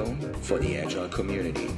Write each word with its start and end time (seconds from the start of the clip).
radio 0.00 0.32
for 0.40 0.58
the 0.58 0.78
Agile 0.78 1.08
community. 1.08 1.68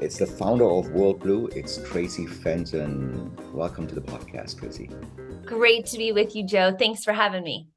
It's 0.00 0.18
the 0.18 0.26
founder 0.26 0.64
of 0.64 0.86
WorldBlu. 0.88 1.56
It's 1.56 1.78
Traci 1.78 2.28
Fenton. 2.28 3.36
Welcome 3.52 3.88
to 3.88 3.94
the 3.94 4.02
podcast, 4.02 4.60
Traci. 4.60 4.92
Great 5.46 5.86
to 5.86 5.98
be 5.98 6.12
with 6.12 6.36
you, 6.36 6.46
Joe. 6.46 6.76
Thanks 6.78 7.02
for 7.02 7.12
having 7.12 7.42
me. 7.42 7.68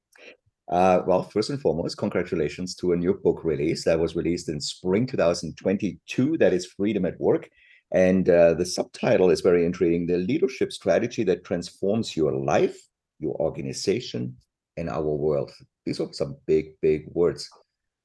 Uh, 0.70 1.02
well, 1.08 1.23
first 1.23 1.50
and 1.50 1.59
foremost, 1.59 1.98
congratulations 1.98 2.76
to 2.76 2.91
a 2.91 2.96
new 2.96 3.14
book 3.14 3.44
release 3.44 3.86
that 3.86 4.00
was 4.00 4.16
released 4.16 4.50
in 4.50 4.62
spring 4.62 5.08
2022. 5.08 6.38
That 6.38 6.54
is 6.54 6.68
Freedom 6.68 7.05
at 7.05 7.20
Work. 7.20 7.50
And 7.91 8.30
uh, 8.30 8.54
the 8.54 8.66
subtitle 8.66 9.32
is 9.32 9.41
very 9.41 9.66
intriguing 9.66 10.05
The 10.05 10.18
Leadership 10.18 10.72
Strategy 10.72 11.24
That 11.24 11.44
Transforms 11.44 12.16
Your 12.16 12.32
Life, 12.34 12.77
Your 13.20 13.36
Organization, 13.41 14.38
and 14.77 14.90
Our 14.90 15.02
World. 15.02 15.52
These 15.88 16.00
are 16.00 16.13
some 16.13 16.38
big, 16.46 16.80
big 16.84 17.05
words. 17.08 17.49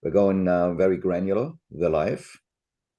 We're 0.03 0.11
going 0.11 0.49
uh, 0.49 0.73
very 0.73 0.97
granular, 0.97 1.53
the 1.71 1.91
life. 1.91 2.39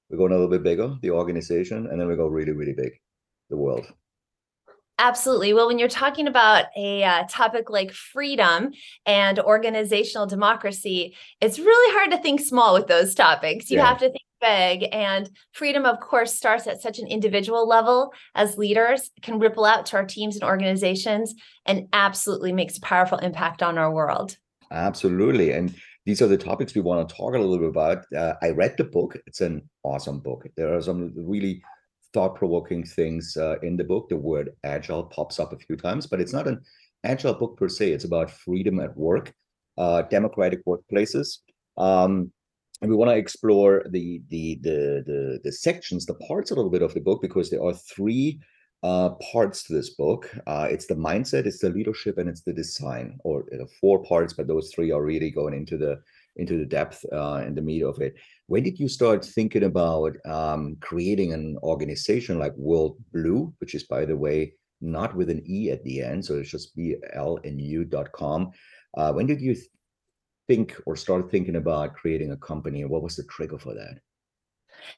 We're 0.10 0.18
going 0.20 0.32
a 0.32 0.36
little 0.36 0.50
bit 0.50 0.62
bigger, 0.62 0.96
the 1.02 1.10
organization. 1.10 1.88
And 1.88 2.00
then 2.00 2.08
we 2.08 2.16
go 2.16 2.28
really, 2.28 2.52
really 2.52 2.74
big, 2.74 2.92
the 3.50 3.58
world. 3.58 3.88
Absolutely. 4.98 5.54
Well, 5.54 5.68
when 5.68 5.78
you're 5.78 5.90
talking 5.90 6.28
about 6.28 6.66
a 6.78 7.04
uh, 7.04 7.24
topic 7.30 7.70
like 7.70 7.92
freedom 7.92 8.72
and 9.06 9.40
organizational 9.40 10.26
democracy, 10.26 11.16
it's 11.42 11.60
really 11.60 11.94
hard 11.98 12.12
to 12.12 12.18
think 12.18 12.40
small 12.40 12.74
with 12.74 12.88
those 12.88 13.14
topics. 13.14 13.70
You 13.70 13.78
yeah. 13.78 13.88
have 13.88 13.98
to 14.00 14.10
think 14.10 14.24
big. 14.46 14.88
And 14.92 15.30
freedom, 15.52 15.86
of 15.86 16.00
course, 16.00 16.34
starts 16.34 16.68
at 16.68 16.82
such 16.82 17.00
an 17.00 17.08
individual 17.08 17.68
level 17.68 18.14
as 18.36 18.58
leaders, 18.58 19.12
can 19.22 19.40
ripple 19.40 19.66
out 19.66 19.86
to 19.88 19.98
our 19.98 20.06
teams 20.06 20.36
and 20.36 20.44
organizations, 20.44 21.34
and 21.66 21.88
absolutely 21.94 22.54
makes 22.54 22.78
a 22.78 22.82
powerful 22.82 23.18
impact 23.20 23.64
on 23.64 23.78
our 23.78 23.92
world. 23.92 24.38
Absolutely. 24.72 25.52
And 25.52 25.76
these 26.06 26.22
are 26.22 26.28
the 26.28 26.38
topics 26.38 26.76
we 26.76 26.82
want 26.82 27.08
to 27.08 27.16
talk 27.16 27.34
a 27.34 27.40
little 27.40 27.58
bit 27.58 27.70
about. 27.70 28.06
Uh, 28.16 28.34
I 28.42 28.50
read 28.50 28.76
the 28.78 28.84
book, 28.84 29.18
it's 29.26 29.42
an 29.42 29.68
awesome 29.84 30.20
book. 30.20 30.46
There 30.56 30.76
are 30.76 30.82
some 30.82 31.14
really 31.16 31.64
thought-provoking 32.16 32.84
things 33.00 33.24
uh, 33.46 33.56
in 33.68 33.74
the 33.78 33.88
book. 33.92 34.04
The 34.08 34.24
word 34.32 34.48
agile 34.76 35.06
pops 35.16 35.38
up 35.42 35.52
a 35.54 35.62
few 35.66 35.76
times, 35.86 36.04
but 36.10 36.22
it's 36.22 36.36
not 36.38 36.48
an 36.52 36.58
agile 37.12 37.38
book 37.42 37.54
per 37.60 37.70
se. 37.78 37.86
It's 37.96 38.10
about 38.12 38.38
freedom 38.46 38.76
at 38.86 38.94
work, 39.08 39.26
uh, 39.84 40.00
democratic 40.18 40.62
workplaces. 40.66 41.28
Um, 41.88 42.14
and 42.82 42.90
we 42.92 42.98
want 43.00 43.12
to 43.12 43.24
explore 43.26 43.74
the, 43.96 44.22
the 44.34 44.46
the 44.68 44.80
the 45.10 45.20
the 45.46 45.54
sections, 45.68 46.06
the 46.06 46.20
parts 46.30 46.52
a 46.52 46.56
little 46.56 46.76
bit 46.76 46.86
of 46.88 46.94
the 46.94 47.06
book 47.08 47.20
because 47.28 47.48
there 47.50 47.64
are 47.68 47.74
three 47.96 48.28
uh, 48.90 49.10
parts 49.32 49.58
to 49.64 49.74
this 49.78 49.92
book. 50.04 50.22
Uh, 50.52 50.68
it's 50.74 50.88
the 50.88 51.00
mindset, 51.10 51.46
it's 51.46 51.64
the 51.66 51.76
leadership, 51.78 52.16
and 52.20 52.28
it's 52.32 52.44
the 52.48 52.54
design, 52.64 53.08
or 53.28 53.38
uh, 53.54 53.66
four 53.80 53.98
parts, 54.12 54.34
but 54.38 54.48
those 54.48 54.68
three 54.74 54.92
are 54.96 55.10
really 55.12 55.32
going 55.40 55.56
into 55.62 55.78
the 55.84 55.94
into 56.38 56.58
the 56.58 56.66
depth 56.66 57.06
uh, 57.12 57.36
and 57.36 57.56
the 57.56 57.62
meat 57.62 57.84
of 57.84 58.00
it. 58.02 58.16
When 58.48 58.64
did 58.64 58.80
you 58.80 58.88
start 58.88 59.26
thinking 59.26 59.64
about 59.64 60.16
um, 60.26 60.78
creating 60.82 61.34
an 61.34 61.58
organization 61.64 62.40
like 62.40 62.56
World 62.56 62.98
Blue, 63.14 63.54
which 63.60 63.76
is, 63.76 63.84
by 63.84 64.06
the 64.06 64.18
way, 64.18 64.54
not 64.82 65.16
with 65.16 65.30
an 65.30 65.42
E 65.46 65.72
at 65.72 65.84
the 65.84 66.02
end, 66.02 66.26
so 66.26 66.36
it's 66.36 66.52
just 66.52 66.76
blu.com. 66.76 68.52
Uh, 68.98 69.14
when 69.14 69.26
did 69.26 69.42
you 69.42 69.56
think 70.48 70.76
or 70.86 70.96
start 70.96 71.32
thinking 71.32 71.56
about 71.56 71.96
creating 71.96 72.32
a 72.32 72.38
company, 72.38 72.86
what 72.86 73.02
was 73.02 73.16
the 73.16 73.24
trigger 73.24 73.58
for 73.58 73.74
that? 73.74 74.00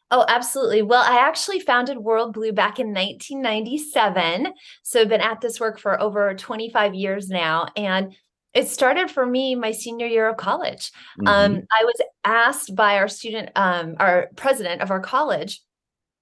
Oh, 0.09 0.25
absolutely. 0.27 0.81
Well, 0.81 1.03
I 1.03 1.19
actually 1.19 1.59
founded 1.59 1.97
WorldBlu 1.97 2.55
back 2.55 2.79
in 2.79 2.87
1997. 2.87 4.53
So 4.83 5.01
I've 5.01 5.09
been 5.09 5.21
at 5.21 5.39
this 5.39 5.59
work 5.59 5.79
for 5.79 6.01
over 6.01 6.33
25 6.33 6.95
years 6.95 7.29
now. 7.29 7.67
And 7.75 8.15
it 8.57 8.67
started 8.67 9.11
for 9.11 9.23
me 9.23 9.53
my 9.53 9.71
senior 9.71 10.07
year 10.07 10.27
of 10.27 10.35
college. 10.35 10.91
Mm-hmm. 11.19 11.27
Um, 11.27 11.61
I 11.79 11.83
was 11.83 12.01
asked 12.25 12.75
by 12.75 12.97
our 12.97 13.07
student, 13.07 13.51
um, 13.55 13.95
our 13.99 14.29
president 14.35 14.81
of 14.81 14.89
our 14.89 14.99
college, 14.99 15.61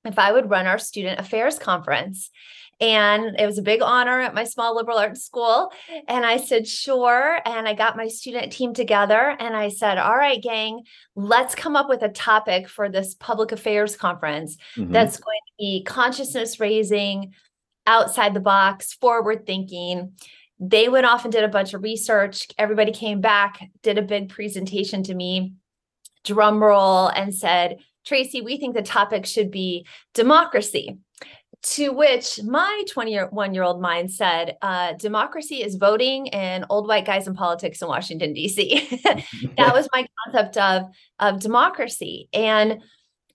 if 0.04 0.20
I 0.20 0.34
would 0.34 0.50
run 0.50 0.68
our 0.68 0.78
student 0.78 1.20
affairs 1.20 1.58
conference. 1.58 2.30
And 2.82 3.40
it 3.40 3.46
was 3.46 3.58
a 3.58 3.62
big 3.62 3.82
honor 3.82 4.20
at 4.20 4.36
my 4.36 4.44
small 4.44 4.76
liberal 4.76 4.98
arts 4.98 5.24
school. 5.24 5.72
And 6.10 6.26
I 6.26 6.36
said, 6.36 6.68
sure. 6.68 7.40
And 7.46 7.70
I 7.70 7.74
got 7.74 7.96
my 7.96 8.10
student 8.10 8.52
team 8.52 8.74
together 8.74 9.38
and 9.40 9.56
I 9.56 9.70
said, 9.70 9.98
all 9.98 10.18
right, 10.18 10.44
gang, 10.44 10.82
let's 11.16 11.56
come 11.56 11.78
up 11.78 11.88
with 11.88 12.02
a 12.02 12.10
topic 12.10 12.68
for 12.68 12.90
this 12.90 13.16
public 13.16 13.54
affairs 13.54 13.96
conference 13.96 14.58
mm-hmm. 14.76 14.92
that's 14.92 15.16
going 15.16 15.40
to 15.48 15.54
be 15.58 15.84
consciousness 15.86 16.60
raising, 16.60 17.34
outside 17.88 18.34
the 18.34 18.42
box, 18.42 18.94
forward 18.94 19.46
thinking 19.46 20.12
they 20.60 20.88
went 20.90 21.06
off 21.06 21.26
and 21.26 21.32
did 21.32 21.44
a 21.44 21.50
bunch 21.50 21.74
of 21.74 21.84
research. 21.84 22.48
Everybody 22.58 22.92
came 22.92 23.22
back, 23.22 23.70
did 23.82 23.98
a 23.98 24.04
big 24.04 24.30
presentation 24.30 25.04
to 25.04 25.14
me, 25.14 25.54
drum 26.24 26.64
roll, 26.64 27.08
and 27.08 27.34
said, 27.34 27.80
Traci, 28.08 28.44
we 28.44 28.58
think 28.58 28.76
the 28.76 28.82
topic 28.82 29.26
should 29.26 29.52
be 29.52 29.86
democracy. 30.14 30.98
To 31.70 31.90
which 31.90 32.40
my 32.44 32.84
21 32.92 33.56
year 33.56 33.64
old 33.64 33.82
mind 33.82 34.12
said, 34.12 34.56
uh, 34.62 34.94
democracy 34.94 35.64
is 35.64 35.76
voting 35.76 36.30
and 36.30 36.64
old 36.70 36.88
white 36.88 37.06
guys 37.06 37.28
in 37.28 37.34
politics 37.34 37.82
in 37.82 37.88
Washington, 37.88 38.34
D.C. 38.34 39.02
that 39.58 39.74
was 39.74 39.90
my 39.92 40.06
concept 40.26 40.58
of, 40.58 40.84
of 41.20 41.42
democracy. 41.42 42.30
And 42.34 42.84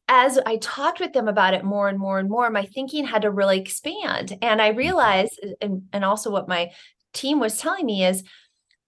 as 0.06 0.38
I 0.47 0.56
talked 0.56 1.00
with 1.00 1.12
them 1.12 1.26
about 1.26 1.54
it 1.54 1.64
more 1.64 1.88
and 1.88 1.98
more 1.98 2.20
and 2.20 2.28
more, 2.28 2.50
my 2.50 2.66
thinking 2.66 3.04
had 3.04 3.22
to 3.22 3.31
really 3.31 3.60
expand. 3.60 4.37
And 4.42 4.62
I 4.62 4.69
realized, 4.69 5.41
and, 5.60 5.82
and 5.92 6.04
also 6.04 6.31
what 6.31 6.48
my 6.48 6.70
team 7.12 7.41
was 7.41 7.59
telling 7.59 7.87
me 7.87 8.04
is 8.04 8.22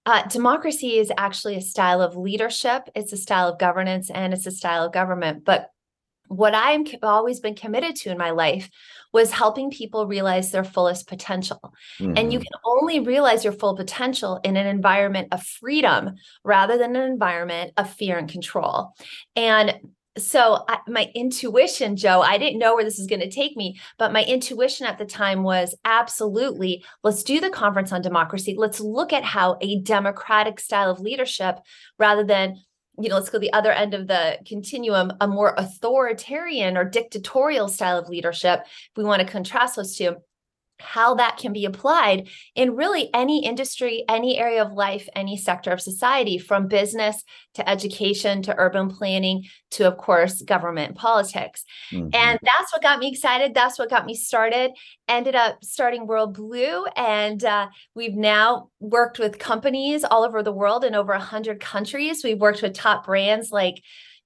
uh, 0.05 0.27
democracy 0.27 0.99
is 0.99 1.13
actually 1.17 1.57
a 1.57 1.61
style 1.61 2.01
of 2.01 2.17
leadership, 2.17 2.89
it's 2.95 3.13
a 3.13 3.17
style 3.17 3.49
of 3.49 3.59
governance, 3.59 4.11
and 4.11 4.33
it's 4.33 4.47
a 4.47 4.51
style 4.51 4.85
of 4.85 4.93
government. 4.93 5.45
But 5.45 5.69
what 6.27 6.55
I've 6.55 6.87
always 7.03 7.41
been 7.41 7.55
committed 7.55 7.95
to 7.97 8.11
in 8.11 8.19
my 8.19 8.31
life 8.31 8.71
was 9.13 9.31
helping 9.31 9.71
people 9.71 10.07
realize 10.07 10.51
their 10.51 10.65
fullest 10.65 11.07
potential. 11.07 11.61
Mm-hmm. 12.01 12.15
And 12.17 12.33
you 12.33 12.39
mm-hmm. 12.39 12.45
can 12.45 12.61
only 12.65 13.01
realize 13.01 13.45
your 13.45 13.53
full 13.53 13.77
potential 13.77 14.41
in 14.43 14.57
an 14.57 14.67
environment 14.67 15.29
of 15.31 15.43
freedom 15.43 16.15
rather 16.43 16.79
than 16.79 16.97
an 16.97 17.11
environment 17.11 17.73
of 17.77 17.93
fear 17.93 18.17
and 18.17 18.29
control. 18.29 18.95
And 19.37 19.79
so 20.19 20.65
I, 20.69 20.79
my 20.89 21.11
intuition 21.15 21.97
joe 21.97 22.21
i 22.21 22.37
didn't 22.37 22.59
know 22.59 22.75
where 22.75 22.85
this 22.85 22.99
was 22.99 23.07
going 23.07 23.21
to 23.21 23.31
take 23.31 23.57
me 23.57 23.81
but 23.99 24.13
my 24.13 24.23
intuition 24.25 24.87
at 24.87 24.99
the 24.99 25.07
time 25.07 25.43
was 25.43 25.75
absolutely 25.85 26.85
let's 27.03 27.23
do 27.23 27.41
the 27.41 27.51
conference 27.51 27.93
on 27.93 28.03
democracy. 28.03 28.55
Let's 28.57 28.81
look 28.81 29.13
at 29.13 29.25
how 29.25 29.57
a 29.61 29.81
democratic 29.81 30.61
style 30.61 30.91
of 30.91 31.01
leadership 31.01 31.59
rather 31.99 32.25
than 32.25 32.57
you 32.99 33.09
know 33.09 33.15
let's 33.15 33.31
go 33.31 33.39
the 33.39 33.53
other 33.53 33.73
end 33.73 33.95
of 33.95 34.07
the 34.07 34.39
continuum 34.47 35.13
a 35.21 35.27
more 35.27 35.55
authoritarian 35.57 36.77
or 36.77 36.85
dictatorial 36.85 37.69
style 37.69 37.99
of 37.99 38.09
leadership 38.09 38.61
if 38.65 38.91
we 38.97 39.05
want 39.05 39.21
to 39.21 39.33
contrast 39.33 39.77
those 39.77 39.97
two 39.97 40.17
how 40.83 41.15
that 41.15 41.37
can 41.37 41.53
be 41.53 41.65
applied 41.65 42.29
in 42.55 42.77
really 42.77 43.09
any 43.15 43.45
industry, 43.45 44.05
any 44.09 44.39
area 44.39 44.63
of 44.63 44.73
life, 44.73 45.09
any 45.15 45.37
sector 45.37 45.71
of 45.71 45.81
society, 45.81 46.39
from 46.39 46.69
business 46.69 47.23
to 47.55 47.69
education 47.69 48.43
to 48.43 48.55
urban 48.59 48.89
planning 48.89 49.45
to, 49.71 49.87
of 49.87 49.97
course, 49.97 50.43
government 50.43 50.97
politics. 50.97 51.65
Mm-hmm. 51.91 52.09
And 52.15 52.39
that's 52.43 52.73
what 52.73 52.83
got 52.83 52.99
me 52.99 53.09
excited. 53.11 53.55
That's 53.55 53.79
what 53.79 53.91
got 53.91 54.07
me 54.07 54.15
started. 54.15 54.73
Ended 55.09 55.35
up 55.35 55.63
starting 55.65 56.07
WorldBlu, 56.07 56.87
and 56.97 57.45
uh, 57.45 57.69
we've 57.95 58.15
now 58.15 58.71
worked 58.81 59.19
with 59.19 59.39
companies 59.39 60.05
all 60.05 60.25
over 60.25 60.43
the 60.43 60.53
world 60.53 60.85
in 60.85 60.95
over 60.95 61.13
100 61.13 61.61
countries. 61.61 62.23
We've 62.25 62.41
worked 62.41 62.63
with 62.63 62.75
top 62.75 63.07
brands 63.07 63.51
like 63.51 63.83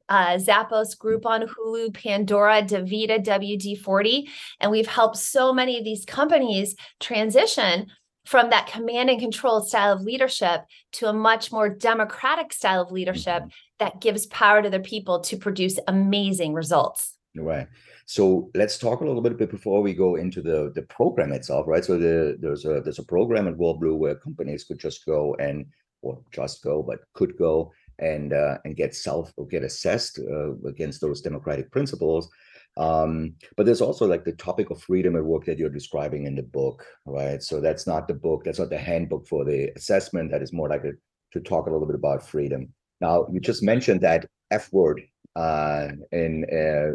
uh, 0.08 0.36
Zappos 0.36 0.96
Groupon 0.96 1.48
Hulu, 1.48 1.94
Pandora, 1.94 2.62
DaVita, 2.62 3.24
WD 3.24 3.80
40. 3.80 4.28
And 4.60 4.70
we've 4.70 4.86
helped 4.86 5.16
so 5.16 5.52
many 5.52 5.78
of 5.78 5.84
these 5.84 6.04
companies 6.04 6.74
transition 7.00 7.86
from 8.24 8.50
that 8.50 8.66
command 8.66 9.08
and 9.08 9.20
control 9.20 9.62
style 9.62 9.92
of 9.92 10.02
leadership 10.02 10.62
to 10.92 11.08
a 11.08 11.12
much 11.12 11.52
more 11.52 11.68
democratic 11.68 12.52
style 12.52 12.82
of 12.82 12.90
leadership 12.90 13.42
mm-hmm. 13.42 13.48
that 13.78 14.00
gives 14.00 14.26
power 14.26 14.62
to 14.62 14.68
their 14.68 14.80
people 14.80 15.20
to 15.20 15.36
produce 15.36 15.78
amazing 15.86 16.52
results. 16.52 17.16
Right. 17.36 17.68
So 18.06 18.50
let's 18.54 18.78
talk 18.78 19.00
a 19.00 19.04
little 19.04 19.20
bit 19.20 19.50
before 19.50 19.82
we 19.82 19.92
go 19.92 20.16
into 20.16 20.40
the 20.40 20.72
the 20.74 20.82
program 20.82 21.32
itself, 21.32 21.66
right? 21.66 21.84
So 21.84 21.98
the, 21.98 22.36
there's 22.40 22.64
a 22.64 22.80
there's 22.80 22.98
a 22.98 23.04
program 23.04 23.48
at 23.48 23.56
WorldBlu 23.56 23.96
where 23.96 24.14
companies 24.14 24.64
could 24.64 24.78
just 24.78 25.04
go 25.04 25.34
and 25.38 25.66
or 26.02 26.20
just 26.32 26.62
go, 26.62 26.82
but 26.82 27.00
could 27.14 27.36
go 27.36 27.72
and 27.98 28.32
uh, 28.32 28.58
and 28.64 28.76
get 28.76 28.94
self 28.94 29.32
or 29.36 29.46
get 29.46 29.62
assessed 29.62 30.18
uh, 30.18 30.52
against 30.68 31.00
those 31.00 31.20
democratic 31.20 31.70
principles. 31.70 32.28
Um, 32.76 33.34
but 33.56 33.64
there's 33.64 33.80
also 33.80 34.06
like 34.06 34.24
the 34.24 34.32
topic 34.32 34.70
of 34.70 34.82
freedom 34.82 35.16
at 35.16 35.24
work 35.24 35.46
that 35.46 35.58
you're 35.58 35.70
describing 35.70 36.26
in 36.26 36.34
the 36.34 36.42
book, 36.42 36.84
right? 37.06 37.42
So 37.42 37.60
that's 37.60 37.86
not 37.86 38.06
the 38.06 38.14
book, 38.14 38.44
that's 38.44 38.58
not 38.58 38.68
the 38.68 38.78
handbook 38.78 39.26
for 39.26 39.44
the 39.44 39.70
assessment. 39.76 40.30
That 40.30 40.42
is 40.42 40.52
more 40.52 40.68
like 40.68 40.84
a, 40.84 40.92
to 41.32 41.40
talk 41.40 41.66
a 41.66 41.70
little 41.70 41.86
bit 41.86 41.96
about 41.96 42.26
freedom 42.26 42.74
Now, 43.00 43.26
you 43.32 43.40
just 43.40 43.62
mentioned 43.62 44.00
that 44.02 44.26
F 44.50 44.72
word 44.72 45.02
uh, 45.34 45.88
in, 46.12 46.46
uh, 46.50 46.92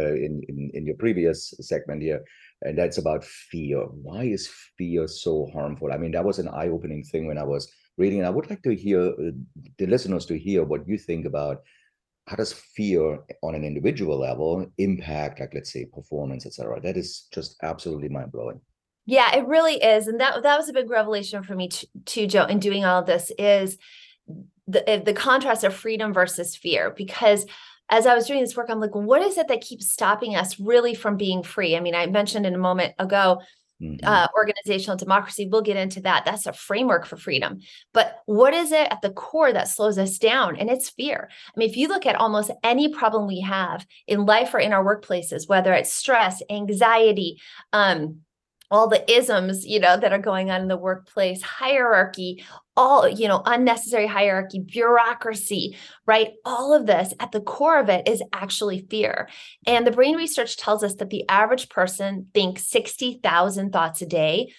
uh, 0.00 0.14
in, 0.14 0.42
in 0.48 0.70
in 0.74 0.86
your 0.86 0.96
previous 0.96 1.54
segment 1.60 2.02
here, 2.02 2.24
and 2.62 2.76
that's 2.76 2.98
about 2.98 3.24
fear. 3.24 3.78
Why 3.78 4.24
is 4.24 4.50
fear 4.76 5.06
so 5.06 5.48
harmful? 5.52 5.92
I 5.92 5.98
mean, 5.98 6.12
that 6.12 6.24
was 6.24 6.38
an 6.38 6.48
eye-opening 6.48 7.04
thing 7.04 7.26
when 7.26 7.38
I 7.38 7.44
was 7.44 7.70
reading. 7.96 8.18
And 8.18 8.26
I 8.26 8.30
would 8.30 8.50
like 8.50 8.62
to 8.62 8.74
hear 8.74 9.00
uh, 9.00 9.30
the 9.78 9.86
listeners 9.86 10.26
to 10.26 10.38
hear 10.38 10.64
what 10.64 10.86
you 10.88 10.98
think 10.98 11.26
about 11.26 11.62
how 12.26 12.36
does 12.36 12.52
fear 12.52 13.18
on 13.42 13.54
an 13.54 13.64
individual 13.64 14.18
level 14.18 14.66
impact, 14.78 15.40
like 15.40 15.52
let's 15.54 15.72
say, 15.72 15.84
performance, 15.84 16.46
etc. 16.46 16.80
That 16.80 16.96
is 16.96 17.28
just 17.32 17.56
absolutely 17.62 18.08
mind 18.08 18.32
blowing. 18.32 18.60
Yeah, 19.06 19.36
it 19.36 19.46
really 19.46 19.74
is, 19.74 20.06
and 20.06 20.18
that 20.20 20.42
that 20.42 20.56
was 20.56 20.68
a 20.68 20.72
big 20.72 20.88
revelation 20.88 21.42
for 21.42 21.54
me 21.54 21.68
too, 22.06 22.26
Joe. 22.26 22.46
In 22.46 22.58
doing 22.58 22.86
all 22.86 23.00
of 23.00 23.06
this, 23.06 23.30
is 23.38 23.76
the 24.66 24.88
eh, 24.88 25.00
the 25.00 25.12
contrast 25.12 25.62
of 25.64 25.74
freedom 25.74 26.14
versus 26.14 26.56
fear, 26.56 26.90
because 26.90 27.44
as 27.90 28.06
I 28.06 28.14
was 28.14 28.26
doing 28.26 28.40
this 28.40 28.56
work, 28.56 28.70
I'm 28.70 28.80
like, 28.80 28.94
what 28.94 29.20
is 29.20 29.36
it 29.36 29.48
that 29.48 29.60
keeps 29.60 29.92
stopping 29.92 30.36
us 30.36 30.58
really 30.58 30.94
from 30.94 31.18
being 31.18 31.42
free? 31.42 31.76
I 31.76 31.80
mean, 31.80 31.94
I 31.94 32.06
mentioned 32.06 32.46
in 32.46 32.54
a 32.54 32.58
moment 32.58 32.94
ago 32.98 33.42
Mm-hmm. 33.82 34.06
Uh, 34.06 34.28
organizational 34.36 34.96
democracy. 34.96 35.48
We'll 35.50 35.60
get 35.60 35.76
into 35.76 36.00
that. 36.02 36.24
That's 36.24 36.46
a 36.46 36.52
framework 36.52 37.06
for 37.06 37.16
freedom. 37.16 37.58
But 37.92 38.20
what 38.26 38.54
is 38.54 38.70
it 38.70 38.86
at 38.90 39.02
the 39.02 39.10
core 39.10 39.52
that 39.52 39.68
slows 39.68 39.98
us 39.98 40.16
down? 40.18 40.56
And 40.56 40.70
it's 40.70 40.90
fear. 40.90 41.28
I 41.30 41.52
mean, 41.58 41.68
if 41.68 41.76
you 41.76 41.88
look 41.88 42.06
at 42.06 42.14
almost 42.14 42.52
any 42.62 42.88
problem 42.88 43.26
we 43.26 43.40
have 43.40 43.84
in 44.06 44.26
life 44.26 44.54
or 44.54 44.60
in 44.60 44.72
our 44.72 44.84
workplaces, 44.84 45.48
whether 45.48 45.72
it's 45.72 45.92
stress, 45.92 46.40
anxiety, 46.48 47.40
um, 47.72 48.20
all 48.70 48.88
the 48.88 49.12
isms 49.12 49.64
you 49.66 49.78
know 49.78 49.96
that 49.96 50.12
are 50.12 50.18
going 50.18 50.50
on 50.50 50.62
in 50.62 50.68
the 50.68 50.76
workplace 50.76 51.42
hierarchy 51.42 52.44
all 52.76 53.08
you 53.08 53.28
know 53.28 53.42
unnecessary 53.44 54.06
hierarchy 54.06 54.58
bureaucracy 54.58 55.76
right 56.06 56.32
all 56.44 56.72
of 56.72 56.86
this 56.86 57.14
at 57.20 57.32
the 57.32 57.40
core 57.40 57.78
of 57.78 57.88
it 57.88 58.08
is 58.08 58.22
actually 58.32 58.86
fear 58.90 59.28
and 59.66 59.86
the 59.86 59.92
brain 59.92 60.16
research 60.16 60.56
tells 60.56 60.82
us 60.82 60.94
that 60.96 61.10
the 61.10 61.28
average 61.28 61.68
person 61.68 62.26
thinks 62.34 62.66
60,000 62.68 63.72
thoughts 63.72 64.02
a 64.02 64.06
day 64.06 64.52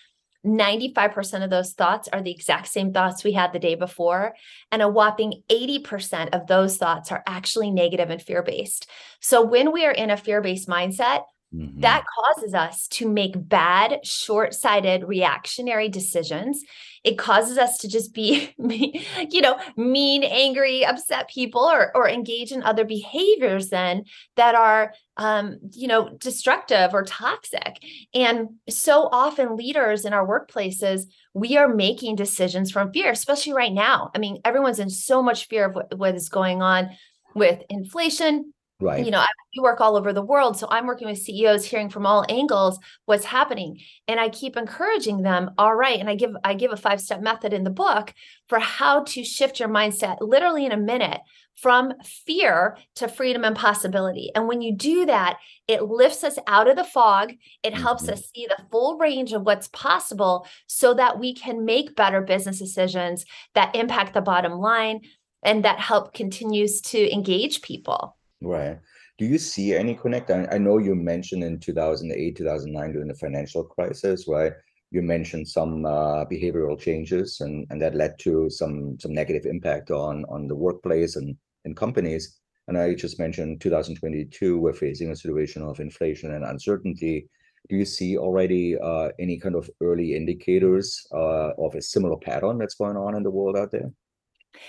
95% 0.46 1.44
of 1.44 1.50
those 1.50 1.74
thoughts 1.74 2.08
are 2.14 2.22
the 2.22 2.32
exact 2.32 2.68
same 2.68 2.94
thoughts 2.94 3.24
we 3.24 3.32
had 3.32 3.52
the 3.52 3.60
day 3.60 3.74
before. 3.74 4.36
And 4.72 4.82
a 4.82 4.88
whopping 4.88 5.42
80% 5.50 6.30
of 6.30 6.46
those 6.46 6.78
thoughts 6.78 7.12
are 7.12 7.24
actually 7.26 7.72
negative 7.72 8.12
and 8.12 8.22
fear 8.22 8.44
based. 8.44 8.88
So 9.20 9.44
when 9.44 9.72
we 9.72 9.86
are 9.86 9.92
in 9.92 10.12
a 10.12 10.18
fear 10.18 10.42
based 10.42 10.68
mindset, 10.68 11.24
Mm-hmm. 11.54 11.82
That 11.82 12.04
causes 12.20 12.54
us 12.54 12.88
to 12.90 13.10
make 13.10 13.34
bad, 13.38 14.06
short 14.06 14.54
sighted, 14.54 15.04
reactionary 15.04 15.90
decisions. 15.90 16.64
It 17.04 17.18
causes 17.18 17.58
us 17.58 17.78
to 17.80 17.88
just 17.88 18.14
be, 18.14 18.54
you 19.30 19.42
know, 19.42 19.60
mean, 19.78 20.24
angry, 20.24 20.86
upset 20.86 21.30
people 21.30 21.62
or, 21.62 21.96
or 21.96 22.10
engage 22.10 22.52
in 22.52 22.64
other 22.64 22.84
behaviors 22.84 23.70
then 23.70 24.06
that 24.36 24.56
are, 24.56 24.94
um, 25.18 25.60
you 25.72 25.88
know, 25.88 26.10
destructive 26.18 26.94
or 26.94 27.04
toxic. 27.04 27.78
And 28.14 28.50
so 28.68 29.08
often, 29.12 29.56
leaders 29.56 30.04
in 30.04 30.14
our 30.14 30.28
workplaces, 30.28 31.04
we 31.34 31.58
are 31.58 31.74
making 31.74 32.16
decisions 32.16 32.72
from 32.72 32.92
fear, 32.92 33.12
especially 33.12 33.54
right 33.54 33.74
now. 33.74 34.10
I 34.16 34.20
mean, 34.20 34.40
everyone's 34.44 34.80
in 34.80 34.90
so 34.90 35.22
much 35.22 35.48
fear 35.48 35.66
of 35.66 35.76
what, 35.76 35.98
what 35.98 36.16
is 36.16 36.28
going 36.28 36.62
on 36.62 36.90
with 37.36 37.62
inflation, 37.70 38.54
Right. 38.82 39.06
You 39.06 39.12
know, 39.12 39.20
I, 39.20 39.28
you 39.54 39.64
work 39.64 39.80
all 39.80 39.96
over 39.96 40.12
the 40.12 40.22
world. 40.22 40.58
So 40.58 40.68
I'm 40.70 40.86
working 40.86 41.08
with 41.08 41.20
CEOs, 41.20 41.64
hearing 41.64 41.90
from 41.90 42.06
all 42.06 42.26
angles 42.28 42.78
what's 43.06 43.24
happening. 43.24 43.80
And 44.08 44.20
I 44.20 44.28
keep 44.28 44.58
encouraging 44.58 45.22
them, 45.22 45.52
all 45.58 45.74
right. 45.74 45.98
And 45.98 46.10
I 46.10 46.16
give 46.16 46.32
I 46.44 46.56
give 46.56 46.74
a 46.74 46.78
five-step 46.78 47.22
method 47.22 47.54
in 47.54 47.64
the 47.64 47.70
book 47.70 48.14
for 48.50 48.60
how 48.60 49.04
to 49.06 49.24
shift 49.24 49.60
your 49.60 49.70
mindset 49.70 50.18
literally 50.20 50.66
in 50.66 50.74
a 50.74 50.78
minute 50.78 51.22
from 51.56 51.94
fear 52.04 52.78
to 52.96 53.08
freedom 53.08 53.46
and 53.46 53.56
possibility. 53.56 54.30
And 54.36 54.46
when 54.46 54.62
you 54.62 54.76
do 54.76 55.06
that, 55.06 55.38
it 55.70 55.84
lifts 55.84 56.26
us 56.26 56.38
out 56.48 56.68
of 56.68 56.76
the 56.76 56.84
fog. 56.84 57.32
It 57.64 57.74
helps 57.74 58.04
mm-hmm. 58.04 58.14
us 58.14 58.30
see 58.36 58.46
the 58.46 58.62
full 58.72 58.98
range 58.98 59.32
of 59.32 59.44
what's 59.44 59.70
possible 59.70 60.46
so 60.68 60.94
that 60.96 61.18
we 61.18 61.34
can 61.34 61.64
make 61.64 61.96
better 61.96 62.20
business 62.20 62.60
decisions 62.60 63.26
that 63.54 63.74
impact 63.74 64.14
the 64.14 64.20
bottom 64.22 64.54
line 64.54 65.00
and 65.44 65.64
that 65.64 65.80
help 65.80 66.14
continues 66.14 66.82
to 66.82 67.14
engage 67.14 67.62
people. 67.62 68.18
Right. 68.42 68.80
Do 69.18 69.26
you 69.26 69.38
see 69.38 69.74
any 69.76 69.96
connect? 69.96 70.30
I, 70.30 70.46
I 70.52 70.58
know 70.58 70.78
you 70.78 70.94
mentioned 70.96 71.44
in 71.44 71.60
2008, 71.60 72.36
2009 72.36 72.92
during 72.92 73.08
the 73.08 73.16
financial 73.16 73.64
crisis, 73.64 74.28
right? 74.28 74.54
You 74.92 75.02
mentioned 75.02 75.48
some 75.48 75.86
uh, 75.86 76.26
behavioral 76.26 76.80
changes, 76.80 77.42
and, 77.42 77.66
and 77.70 77.82
that 77.82 77.96
led 77.96 78.20
to 78.20 78.50
some 78.50 79.00
some 79.00 79.14
negative 79.14 79.46
impact 79.46 79.90
on 79.92 80.26
on 80.26 80.48
the 80.48 80.56
workplace 80.56 81.16
and 81.16 81.36
and 81.66 81.76
companies. 81.76 82.40
And 82.68 82.78
I 82.78 82.94
just 82.96 83.20
mentioned 83.20 83.62
2022, 83.62 84.58
we're 84.58 84.74
facing 84.74 85.12
a 85.12 85.16
situation 85.16 85.62
of 85.62 85.80
inflation 85.80 86.34
and 86.34 86.44
uncertainty. 86.44 87.30
Do 87.70 87.76
you 87.76 87.86
see 87.86 88.18
already 88.18 88.78
uh, 88.78 89.10
any 89.20 89.38
kind 89.40 89.56
of 89.56 89.70
early 89.82 90.16
indicators 90.16 91.06
uh, 91.14 91.52
of 91.58 91.76
a 91.76 91.82
similar 91.82 92.18
pattern 92.18 92.58
that's 92.58 92.76
going 92.76 92.98
on 92.98 93.16
in 93.16 93.24
the 93.24 93.32
world 93.32 93.58
out 93.58 93.72
there? 93.72 93.92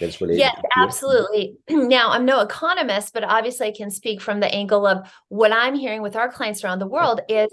That's 0.01 0.21
related 0.21 0.41
yes 0.41 0.61
absolutely. 0.77 1.57
Now 1.71 2.11
i'm 2.11 2.25
no 2.25 2.41
economist 2.41 3.13
but 3.15 3.25
obviously 3.25 3.69
i 3.69 3.73
can 3.73 3.91
speak 3.91 4.21
from 4.21 4.41
the 4.41 4.53
angle 4.53 4.87
of 4.87 5.09
what 5.29 5.53
i'm 5.53 5.75
hearing 5.75 6.03
with 6.03 6.17
our 6.17 6.31
clients 6.31 6.65
around 6.65 6.79
the 6.79 6.87
world 6.87 7.21
is 7.29 7.51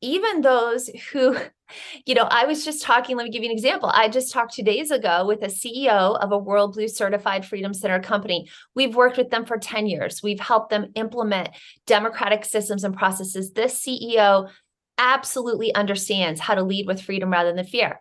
even 0.00 0.42
those 0.42 0.88
who 1.12 1.36
you 2.06 2.14
know 2.14 2.26
i 2.30 2.44
was 2.46 2.64
just 2.64 2.82
talking 2.82 3.16
let 3.16 3.24
me 3.24 3.30
give 3.30 3.42
you 3.42 3.50
an 3.50 3.56
example. 3.56 3.90
I 3.92 4.08
just 4.08 4.32
talked 4.32 4.54
two 4.54 4.62
days 4.62 4.90
ago 4.90 5.26
with 5.26 5.42
a 5.42 5.46
ceo 5.46 6.18
of 6.20 6.32
a 6.32 6.40
WorldBlu 6.40 6.90
certified 6.90 7.44
freedom 7.44 7.72
center 7.72 8.00
company. 8.00 8.48
We've 8.74 8.94
worked 8.94 9.16
with 9.16 9.30
them 9.30 9.44
for 9.44 9.58
10 9.58 9.86
years. 9.86 10.22
We've 10.22 10.40
helped 10.40 10.70
them 10.70 10.90
implement 10.94 11.50
democratic 11.86 12.44
systems 12.44 12.84
and 12.84 12.96
processes. 12.96 13.52
This 13.52 13.80
ceo 13.84 14.50
absolutely 14.98 15.74
understands 15.74 16.40
how 16.40 16.54
to 16.54 16.62
lead 16.62 16.86
with 16.86 17.00
freedom 17.00 17.30
rather 17.30 17.52
than 17.52 17.64
fear 17.64 18.00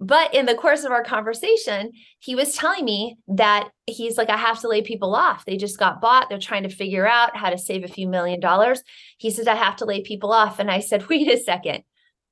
but 0.00 0.32
in 0.32 0.46
the 0.46 0.54
course 0.54 0.84
of 0.84 0.92
our 0.92 1.02
conversation, 1.02 1.90
he 2.20 2.36
was 2.36 2.54
telling 2.54 2.84
me 2.84 3.16
that 3.28 3.70
he's 3.86 4.16
like, 4.16 4.30
I 4.30 4.36
have 4.36 4.60
to 4.60 4.68
lay 4.68 4.82
people 4.82 5.14
off. 5.14 5.44
They 5.44 5.56
just 5.56 5.78
got 5.78 6.00
bought. 6.00 6.28
They're 6.28 6.38
trying 6.38 6.62
to 6.62 6.68
figure 6.68 7.06
out 7.06 7.36
how 7.36 7.50
to 7.50 7.58
save 7.58 7.84
a 7.84 7.88
few 7.88 8.08
million 8.08 8.38
dollars. 8.38 8.82
He 9.18 9.30
says, 9.30 9.48
I 9.48 9.56
have 9.56 9.76
to 9.76 9.86
lay 9.86 10.02
people 10.02 10.32
off. 10.32 10.60
And 10.60 10.70
I 10.70 10.80
said, 10.80 11.06
wait 11.08 11.28
a 11.28 11.38
second. 11.38 11.82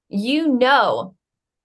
You 0.08 0.48
know 0.48 1.16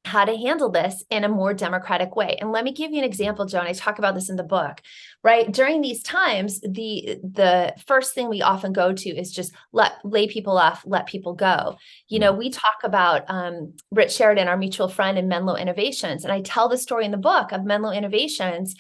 how 0.04 0.26
to 0.26 0.36
handle 0.36 0.70
this 0.70 1.04
in 1.12 1.24
a 1.24 1.30
more 1.30 1.54
democratic 1.54 2.16
way. 2.16 2.36
And 2.40 2.52
let 2.52 2.64
me 2.64 2.72
give 2.72 2.92
you 2.92 2.98
an 2.98 3.04
example, 3.04 3.46
Joan. 3.46 3.68
I 3.68 3.74
talk 3.74 4.00
about 4.00 4.16
this 4.16 4.30
in 4.30 4.36
the 4.36 4.44
book, 4.44 4.82
right? 5.24 5.52
During 5.52 5.82
these 5.82 6.02
times, 6.02 6.60
the 6.62 7.20
the 7.24 7.76
first 7.86 8.16
thing 8.16 8.28
we 8.28 8.42
often 8.42 8.74
go 8.74 8.94
to 8.94 9.10
is 9.10 9.32
just 9.32 9.54
let 9.72 9.94
lay 10.04 10.28
people 10.28 10.58
off, 10.58 10.84
let 10.86 11.06
people 11.06 11.34
go. 11.34 11.78
You 12.08 12.20
know, 12.20 12.34
we 12.34 12.50
talk 12.50 12.78
about 12.84 13.24
um, 13.30 13.74
Rich 13.92 14.14
Sheridan, 14.14 14.48
our 14.48 14.58
mutual 14.58 14.88
friend 14.88 15.20
in 15.20 15.28
Menlo 15.28 15.56
Innovations, 15.56 16.24
and 16.24 16.34
I 16.34 16.42
tell 16.42 16.68
the 16.68 16.78
story 16.78 17.06
in 17.06 17.12
the 17.12 17.18
book 17.18 17.52
of 17.52 17.64
Menlo 17.64 17.92
Innovations 17.92 18.76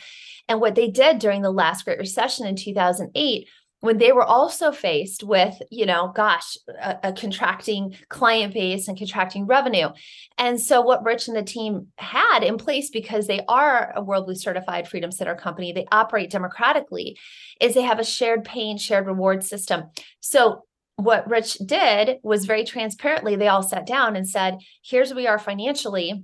and 0.50 0.60
what 0.60 0.75
they 0.75 0.90
did 0.90 1.20
during 1.20 1.44
the 1.44 1.51
last 1.51 1.86
Great 1.86 2.00
Recession 2.00 2.48
in 2.48 2.56
2008 2.56 3.48
when 3.82 3.98
they 3.98 4.12
were 4.12 4.24
also 4.24 4.72
faced 4.72 5.24
with, 5.24 5.62
you 5.70 5.86
know, 5.86 6.12
gosh, 6.16 6.58
a, 6.68 6.98
a, 7.04 7.14
contracting 7.14 7.98
client 8.10 8.54
base 8.54 8.88
and 8.88 8.98
contracting 8.98 9.46
revenue. 9.46 9.90
And 10.38 10.62
so, 10.62 10.82
what 10.82 11.04
Rich 11.04 11.28
and 11.28 11.36
the 11.36 11.44
team 11.44 11.88
had 11.98 12.44
in 12.44 12.58
place, 12.58 12.90
because 12.90 13.28
they 13.28 13.42
are 13.48 13.92
a 13.96 14.02
WorldBlu 14.02 14.38
certified 14.38 14.88
Freedom 14.88 15.12
Center 15.12 15.36
company, 15.36 15.74
they 15.74 15.88
operate 15.92 16.30
democratically, 16.30 17.18
is 17.60 17.74
they 17.74 17.82
have 17.82 18.00
a 18.00 18.06
shared 18.06 18.46
pain, 18.46 18.78
shared 18.78 19.08
reward 19.08 19.44
system. 19.44 19.86
So, 20.20 20.64
what 20.96 21.28
Rich 21.28 21.56
did 21.66 22.20
was 22.22 22.46
very 22.46 22.64
transparently, 22.64 23.36
they 23.36 23.48
all 23.48 23.64
sat 23.64 23.88
down 23.88 24.16
and 24.16 24.30
said, 24.30 24.60
here's 24.84 25.10
where 25.10 25.24
we 25.24 25.28
are 25.28 25.40
financially 25.40 26.24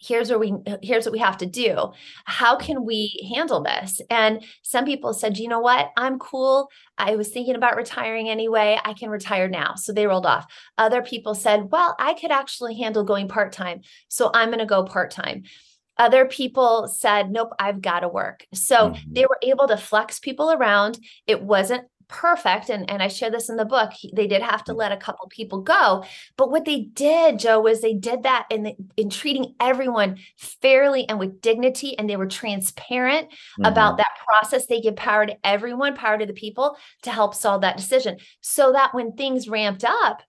here's 0.00 0.30
where 0.30 0.38
we 0.38 0.54
here's 0.82 1.04
what 1.04 1.12
we 1.12 1.18
have 1.18 1.38
to 1.38 1.46
do. 1.46 1.92
How 2.24 2.56
can 2.56 2.84
we 2.84 3.30
handle 3.34 3.62
this? 3.62 4.00
And 4.10 4.42
some 4.62 4.84
people 4.84 5.12
said 5.12 5.38
you 5.38 5.48
know 5.48 5.60
what? 5.60 5.90
I'm 5.96 6.18
cool. 6.18 6.68
I 6.98 7.16
was 7.16 7.28
thinking 7.28 7.54
about 7.54 7.76
retiring 7.76 8.28
anyway. 8.28 8.78
I 8.84 8.94
can 8.94 9.10
retire 9.10 9.48
now. 9.48 9.74
So 9.74 9.92
they 9.92 10.06
rolled 10.06 10.26
off. 10.26 10.46
Other 10.78 11.02
people 11.02 11.34
said 11.34 11.70
well 11.70 11.94
i 11.98 12.14
could 12.14 12.30
actually 12.30 12.76
handle 12.78 13.04
going 13.04 13.28
part-time 13.28 13.80
so 14.08 14.30
i'm 14.34 14.48
going 14.48 14.58
to 14.58 14.66
go 14.66 14.84
part-time. 14.84 15.42
Other 15.96 16.24
people 16.24 16.88
said 16.88 17.30
nope 17.30 17.50
i've 17.58 17.82
got 17.82 18.00
to 18.00 18.08
work. 18.08 18.46
So 18.54 18.90
mm-hmm. 18.90 19.12
they 19.12 19.26
were 19.26 19.38
able 19.42 19.68
to 19.68 19.76
flex 19.76 20.18
people 20.18 20.50
around. 20.50 20.98
It 21.26 21.42
wasn't 21.42 21.84
perfect 22.10 22.68
and, 22.70 22.90
and 22.90 23.02
i 23.02 23.08
share 23.08 23.30
this 23.30 23.48
in 23.48 23.56
the 23.56 23.64
book 23.64 23.92
they 24.12 24.26
did 24.26 24.42
have 24.42 24.64
to 24.64 24.72
mm. 24.72 24.76
let 24.76 24.90
a 24.90 24.96
couple 24.96 25.26
people 25.28 25.60
go 25.60 26.04
but 26.36 26.50
what 26.50 26.64
they 26.64 26.80
did 26.80 27.38
joe 27.38 27.60
was 27.60 27.80
they 27.80 27.94
did 27.94 28.24
that 28.24 28.46
in 28.50 28.64
the, 28.64 28.74
in 28.96 29.08
treating 29.08 29.54
everyone 29.60 30.18
fairly 30.36 31.08
and 31.08 31.18
with 31.18 31.40
dignity 31.40 31.96
and 31.98 32.10
they 32.10 32.16
were 32.16 32.26
transparent 32.26 33.28
mm-hmm. 33.28 33.64
about 33.64 33.96
that 33.96 34.16
process 34.26 34.66
they 34.66 34.80
give 34.80 34.96
power 34.96 35.24
to 35.24 35.36
everyone 35.44 35.94
power 35.94 36.18
to 36.18 36.26
the 36.26 36.32
people 36.32 36.76
to 37.02 37.10
help 37.10 37.34
solve 37.34 37.60
that 37.60 37.76
decision 37.76 38.16
so 38.40 38.72
that 38.72 38.92
when 38.92 39.12
things 39.12 39.48
ramped 39.48 39.84
up 39.84 40.22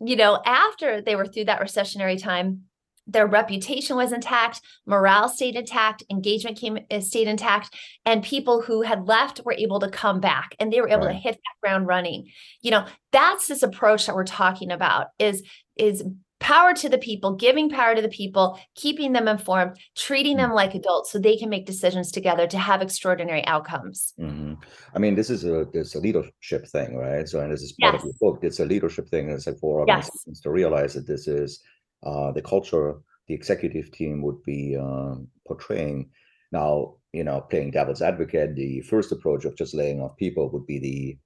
you 0.00 0.16
know 0.16 0.42
after 0.44 1.00
they 1.00 1.14
were 1.14 1.26
through 1.26 1.44
that 1.44 1.60
recessionary 1.60 2.20
time 2.20 2.64
their 3.08 3.26
reputation 3.26 3.96
was 3.96 4.12
intact, 4.12 4.60
morale 4.86 5.28
stayed 5.28 5.56
intact, 5.56 6.04
engagement 6.10 6.58
came 6.58 6.78
uh, 6.90 7.00
stayed 7.00 7.26
intact, 7.26 7.74
and 8.04 8.22
people 8.22 8.60
who 8.60 8.82
had 8.82 9.08
left 9.08 9.40
were 9.44 9.54
able 9.54 9.80
to 9.80 9.90
come 9.90 10.20
back 10.20 10.54
and 10.60 10.72
they 10.72 10.80
were 10.80 10.88
able 10.88 11.06
right. 11.06 11.14
to 11.14 11.18
hit 11.18 11.34
that 11.34 11.60
ground 11.62 11.86
running. 11.86 12.28
You 12.60 12.70
know, 12.70 12.86
that's 13.10 13.48
this 13.48 13.62
approach 13.62 14.06
that 14.06 14.14
we're 14.14 14.24
talking 14.24 14.70
about 14.70 15.08
is 15.18 15.42
is 15.76 16.04
power 16.40 16.72
to 16.72 16.88
the 16.88 16.98
people, 16.98 17.34
giving 17.34 17.68
power 17.68 17.94
to 17.94 18.02
the 18.02 18.08
people, 18.08 18.60
keeping 18.74 19.12
them 19.12 19.26
informed, 19.26 19.76
treating 19.96 20.36
them 20.36 20.52
like 20.52 20.74
adults 20.74 21.10
so 21.10 21.18
they 21.18 21.36
can 21.36 21.48
make 21.48 21.66
decisions 21.66 22.12
together 22.12 22.46
to 22.46 22.58
have 22.58 22.80
extraordinary 22.80 23.44
outcomes. 23.46 24.14
Mm-hmm. 24.20 24.54
I 24.94 24.98
mean, 24.98 25.14
this 25.14 25.30
is 25.30 25.44
a 25.44 25.66
this 25.72 25.94
a 25.94 26.00
leadership 26.00 26.66
thing, 26.68 26.96
right? 26.96 27.28
So, 27.28 27.40
and 27.40 27.52
this 27.52 27.62
is 27.62 27.72
part 27.72 27.94
yes. 27.94 28.02
of 28.02 28.06
your 28.06 28.32
book. 28.32 28.44
It's 28.44 28.60
a 28.60 28.64
leadership 28.64 29.08
thing. 29.08 29.30
It's 29.30 29.46
like 29.46 29.58
for 29.58 29.80
organizations 29.80 30.22
yes. 30.26 30.40
to 30.40 30.50
realize 30.50 30.94
that 30.94 31.06
this 31.06 31.26
is 31.26 31.60
uh, 32.04 32.32
the 32.32 32.42
culture 32.42 33.00
the 33.28 33.34
executive 33.34 33.92
team 33.92 34.22
would 34.22 34.42
be 34.42 34.76
um, 34.76 35.28
portraying. 35.46 36.10
Now, 36.50 36.94
you 37.12 37.24
know, 37.24 37.42
playing 37.42 37.72
devil's 37.72 38.02
advocate, 38.02 38.56
the 38.56 38.80
first 38.80 39.12
approach 39.12 39.44
of 39.44 39.56
just 39.56 39.74
laying 39.74 40.00
off 40.00 40.16
people 40.16 40.50
would 40.50 40.66
be 40.66 40.78
the 40.78 41.18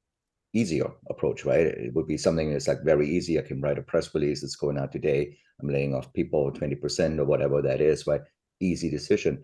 easier 0.53 0.91
approach, 1.09 1.45
right? 1.45 1.67
It 1.67 1.95
would 1.95 2.07
be 2.07 2.19
something 2.19 2.53
that's 2.53 2.69
like 2.69 2.83
very 2.83 3.09
easy. 3.09 3.39
I 3.39 3.43
can 3.43 3.61
write 3.61 3.79
a 3.79 3.83
press 3.83 4.13
release 4.15 4.43
that's 4.43 4.57
going 4.57 4.79
out 4.79 4.93
today. 4.93 5.37
I'm 5.61 5.69
laying 5.69 5.95
off 5.95 6.13
people 6.13 6.51
20% 6.53 7.19
or 7.19 7.25
whatever 7.25 7.63
that 7.63 7.81
is, 7.81 8.07
right? 8.07 8.21
Easy 8.61 8.91
decision. 8.91 9.43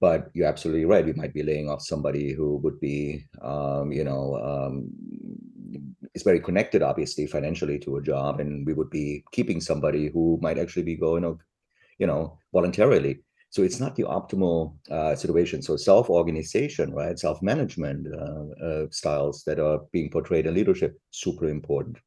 But 0.00 0.30
you're 0.32 0.48
absolutely 0.48 0.86
right. 0.86 1.06
You 1.06 1.12
might 1.14 1.34
be 1.34 1.42
laying 1.42 1.68
off 1.68 1.82
somebody 1.82 2.32
who 2.32 2.56
would 2.56 2.80
be, 2.80 3.26
um, 3.42 3.92
you 3.92 4.02
know, 4.02 4.36
um, 4.42 4.88
is 6.14 6.22
very 6.22 6.40
connected, 6.40 6.82
obviously, 6.82 7.26
financially 7.26 7.78
to 7.80 7.96
a 7.96 8.02
job, 8.02 8.40
and 8.40 8.66
we 8.66 8.72
would 8.72 8.90
be 8.90 9.24
keeping 9.32 9.60
somebody 9.60 10.08
who 10.08 10.38
might 10.42 10.58
actually 10.58 10.84
be 10.84 10.96
going, 10.96 11.24
you 11.98 12.06
know, 12.06 12.38
voluntarily 12.52 13.20
so 13.50 13.62
it's 13.62 13.80
not 13.80 13.96
the 13.96 14.04
optimal 14.04 14.76
uh, 14.90 15.16
situation. 15.16 15.60
So 15.60 15.76
self-organization, 15.76 16.94
right, 16.94 17.18
self-management 17.18 18.06
uh, 18.06 18.64
uh, 18.64 18.86
styles 18.90 19.42
that 19.44 19.58
are 19.58 19.80
being 19.92 20.08
portrayed 20.08 20.46
in 20.46 20.54
leadership, 20.54 20.98
super 21.10 21.48
important. 21.48 21.98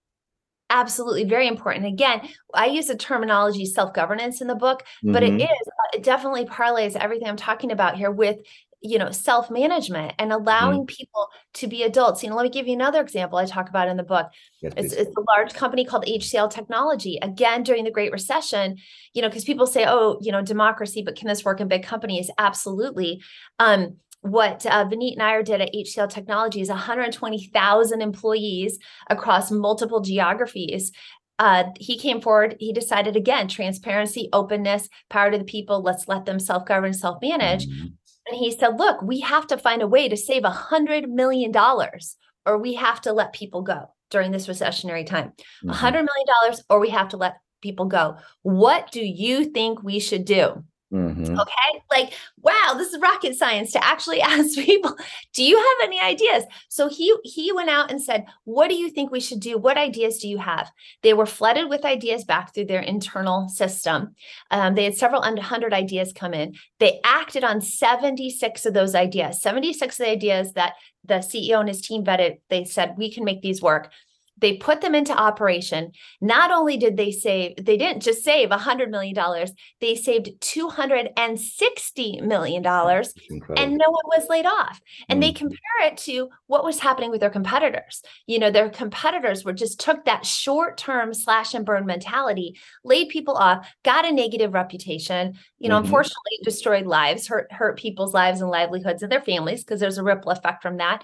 Absolutely, 0.69 1.25
very 1.25 1.47
important. 1.47 1.85
Again, 1.85 2.27
I 2.53 2.67
use 2.67 2.87
the 2.87 2.95
terminology 2.95 3.65
self-governance 3.65 4.41
in 4.41 4.47
the 4.47 4.55
book, 4.55 4.83
but 5.03 5.21
mm-hmm. 5.21 5.41
it 5.41 5.43
is 5.43 5.67
it 5.93 6.03
definitely 6.03 6.45
parlays 6.45 6.95
everything 6.95 7.27
I'm 7.27 7.35
talking 7.35 7.71
about 7.71 7.97
here 7.97 8.09
with 8.09 8.37
you 8.83 8.97
know 8.99 9.09
self-management 9.11 10.13
and 10.19 10.33
allowing 10.33 10.81
mm-hmm. 10.81 10.95
people 10.95 11.29
to 11.53 11.67
be 11.67 11.83
adults 11.83 12.21
you 12.21 12.29
know 12.29 12.35
let 12.35 12.43
me 12.43 12.49
give 12.49 12.67
you 12.67 12.73
another 12.73 13.01
example 13.01 13.37
i 13.37 13.45
talk 13.45 13.69
about 13.69 13.87
in 13.87 13.97
the 13.97 14.03
book 14.03 14.29
yes, 14.61 14.73
it's, 14.75 14.93
it's, 14.93 15.15
a 15.15 15.21
large 15.35 15.53
company 15.53 15.85
called 15.85 16.05
hcl 16.05 16.51
technology 16.51 17.17
again 17.21 17.63
during 17.63 17.83
the 17.83 17.91
great 17.91 18.11
recession 18.11 18.75
you 19.13 19.21
know 19.21 19.29
because 19.29 19.45
people 19.45 19.65
say 19.65 19.85
oh 19.87 20.17
you 20.21 20.31
know 20.31 20.41
democracy 20.41 21.01
but 21.01 21.15
can 21.15 21.27
this 21.27 21.45
work 21.45 21.61
in 21.61 21.67
big 21.67 21.83
companies 21.83 22.29
absolutely 22.37 23.21
um, 23.59 23.97
what 24.21 24.65
uh, 24.65 24.85
Vineet 24.85 25.17
Nair 25.17 25.43
did 25.43 25.59
at 25.59 25.73
HCL 25.73 26.09
Technology 26.09 26.61
is 26.61 26.69
120,000 26.69 28.01
employees 28.01 28.79
across 29.09 29.51
multiple 29.51 29.99
geographies 29.99 30.93
uh, 31.39 31.65
he 31.79 31.97
came 31.97 32.21
forward. 32.21 32.55
He 32.59 32.71
decided 32.71 33.15
again, 33.15 33.47
transparency, 33.47 34.29
openness, 34.33 34.87
power 35.09 35.31
to 35.31 35.37
the 35.37 35.43
people. 35.43 35.81
Let's 35.81 36.07
let 36.07 36.25
them 36.25 36.39
self 36.39 36.65
govern, 36.65 36.93
self 36.93 37.17
manage. 37.21 37.67
Mm-hmm. 37.67 37.87
And 38.27 38.37
he 38.37 38.51
said, 38.51 38.79
look, 38.79 39.01
we 39.01 39.19
have 39.19 39.47
to 39.47 39.57
find 39.57 39.81
a 39.81 39.87
way 39.87 40.07
to 40.07 40.17
save 40.17 40.43
a 40.43 40.49
hundred 40.49 41.09
million 41.09 41.51
dollars 41.51 42.15
or 42.45 42.57
we 42.57 42.75
have 42.75 43.01
to 43.01 43.13
let 43.13 43.33
people 43.33 43.61
go 43.61 43.89
during 44.09 44.31
this 44.31 44.47
recessionary 44.47 45.05
time. 45.05 45.33
A 45.37 45.41
mm-hmm. 45.65 45.69
hundred 45.69 46.05
million 46.05 46.27
dollars 46.27 46.63
or 46.69 46.79
we 46.79 46.89
have 46.89 47.09
to 47.09 47.17
let 47.17 47.37
people 47.61 47.85
go. 47.85 48.17
What 48.41 48.91
do 48.91 49.03
you 49.03 49.45
think 49.45 49.83
we 49.83 49.99
should 49.99 50.25
do? 50.25 50.63
Mm-hmm. 50.93 51.39
Okay. 51.39 51.81
Like, 51.89 52.13
wow, 52.41 52.75
this 52.77 52.93
is 52.93 53.01
rocket 53.01 53.35
science 53.35 53.71
to 53.71 53.83
actually 53.83 54.21
ask 54.21 54.55
people, 54.55 54.95
do 55.33 55.43
you 55.43 55.57
have 55.57 55.87
any 55.87 55.99
ideas? 55.99 56.43
So 56.69 56.87
he 56.87 57.15
he 57.23 57.51
went 57.51 57.69
out 57.69 57.89
and 57.89 58.01
said, 58.01 58.25
what 58.43 58.69
do 58.69 58.75
you 58.75 58.91
think 58.91 59.11
we 59.11 59.19
should 59.19 59.39
do? 59.39 59.57
What 59.57 59.77
ideas 59.77 60.19
do 60.19 60.27
you 60.27 60.37
have? 60.37 60.71
They 61.01 61.13
were 61.13 61.25
flooded 61.25 61.69
with 61.69 61.83
ideas 61.83 62.23
back 62.23 62.53
through 62.53 62.65
their 62.65 62.81
internal 62.81 63.49
system. 63.49 64.15
Um, 64.51 64.75
they 64.75 64.83
had 64.83 64.95
several 64.95 65.23
hundred 65.23 65.73
ideas 65.73 66.13
come 66.13 66.33
in. 66.33 66.53
They 66.79 66.99
acted 67.03 67.43
on 67.43 67.61
76 67.61 68.65
of 68.65 68.73
those 68.73 68.93
ideas, 68.93 69.41
76 69.41 69.99
of 69.99 70.05
the 70.05 70.11
ideas 70.11 70.53
that 70.53 70.73
the 71.05 71.15
CEO 71.15 71.59
and 71.59 71.67
his 71.67 71.81
team 71.81 72.03
vetted. 72.03 72.37
They 72.49 72.65
said, 72.65 72.95
we 72.97 73.11
can 73.11 73.25
make 73.25 73.41
these 73.41 73.61
work 73.61 73.91
they 74.37 74.57
put 74.57 74.81
them 74.81 74.95
into 74.95 75.13
operation. 75.13 75.91
Not 76.21 76.51
only 76.51 76.77
did 76.77 76.97
they 76.97 77.11
save 77.11 77.55
they 77.57 77.77
didn't 77.77 78.03
just 78.03 78.23
save 78.23 78.51
a 78.51 78.57
hundred 78.57 78.89
million 78.91 79.15
dollars 79.15 79.51
they 79.79 79.95
saved 79.95 80.29
260 80.41 82.21
million 82.21 82.61
dollars 82.61 83.13
and 83.29 83.77
no 83.77 83.89
one 83.89 84.05
was 84.07 84.27
laid 84.29 84.45
off. 84.45 84.81
And 85.09 85.19
mm. 85.19 85.25
they 85.25 85.31
compare 85.33 85.57
it 85.81 85.97
to 85.99 86.29
what 86.47 86.63
was 86.63 86.79
happening 86.79 87.11
with 87.11 87.21
their 87.21 87.29
competitors. 87.29 88.01
You 88.27 88.39
know 88.39 88.51
their 88.51 88.69
competitors 88.69 89.43
were 89.43 89.53
just 89.53 89.79
took 89.79 90.05
that 90.05 90.25
short 90.25 90.77
term 90.77 91.13
slash 91.13 91.53
and 91.53 91.65
burn 91.65 91.85
mentality 91.85 92.57
laid 92.83 93.09
people 93.09 93.35
off 93.35 93.67
got 93.83 94.05
a 94.05 94.11
negative 94.11 94.53
reputation 94.53 95.33
you 95.59 95.69
know 95.69 95.75
mm-hmm. 95.75 95.85
unfortunately 95.85 96.39
destroyed 96.43 96.85
lives 96.85 97.27
hurt 97.27 97.51
hurt 97.51 97.77
people's 97.77 98.13
lives 98.13 98.41
and 98.41 98.49
livelihoods 98.49 99.03
of 99.03 99.09
their 99.09 99.21
families 99.21 99.63
because 99.63 99.79
there's 99.79 99.97
a 99.97 100.03
ripple 100.03 100.31
effect 100.31 100.61
from 100.61 100.77
that 100.77 101.03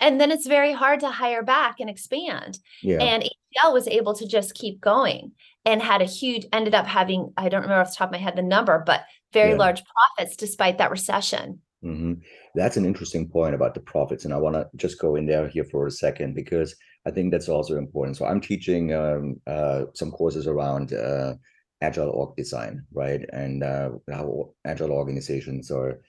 and 0.00 0.20
then 0.20 0.30
it's 0.30 0.46
very 0.46 0.72
hard 0.72 1.00
to 1.00 1.10
hire 1.10 1.42
back 1.42 1.76
and 1.78 1.90
expand 1.90 2.58
yeah. 2.82 2.98
and 3.00 3.22
HCL 3.22 3.72
was 3.72 3.86
able 3.86 4.14
to 4.14 4.26
just 4.26 4.54
keep 4.54 4.80
going 4.80 5.32
and 5.64 5.82
had 5.82 6.00
a 6.00 6.06
huge 6.06 6.46
ended 6.52 6.74
up 6.74 6.86
having 6.86 7.32
i 7.36 7.48
don't 7.48 7.62
remember 7.62 7.82
off 7.82 7.90
the 7.90 7.96
top 7.96 8.08
of 8.08 8.12
my 8.12 8.18
head 8.18 8.36
the 8.36 8.42
number 8.42 8.82
but 8.84 9.04
very 9.32 9.50
yeah. 9.50 9.56
large 9.56 9.82
profits 9.84 10.36
despite 10.36 10.78
that 10.78 10.90
recession 10.90 11.60
mm-hmm. 11.84 12.14
that's 12.54 12.76
an 12.76 12.84
interesting 12.84 13.28
point 13.28 13.54
about 13.54 13.74
the 13.74 13.80
profits 13.80 14.24
and 14.24 14.34
i 14.34 14.36
want 14.36 14.54
to 14.54 14.66
just 14.76 15.00
go 15.00 15.16
in 15.16 15.26
there 15.26 15.48
here 15.48 15.64
for 15.64 15.86
a 15.86 15.90
second 15.90 16.34
because 16.34 16.74
i 17.06 17.10
think 17.10 17.30
that's 17.30 17.48
also 17.48 17.76
important 17.76 18.16
so 18.16 18.24
i'm 18.24 18.40
teaching 18.40 18.94
um, 18.94 19.36
uh, 19.46 19.84
some 19.94 20.10
courses 20.10 20.46
around 20.46 20.92
uh, 20.92 21.34
agile 21.82 22.10
org 22.10 22.34
design 22.36 22.84
right 22.92 23.22
and 23.32 23.62
uh, 23.62 23.90
how 24.10 24.50
agile 24.64 24.92
organizations 24.92 25.70
are 25.70 26.00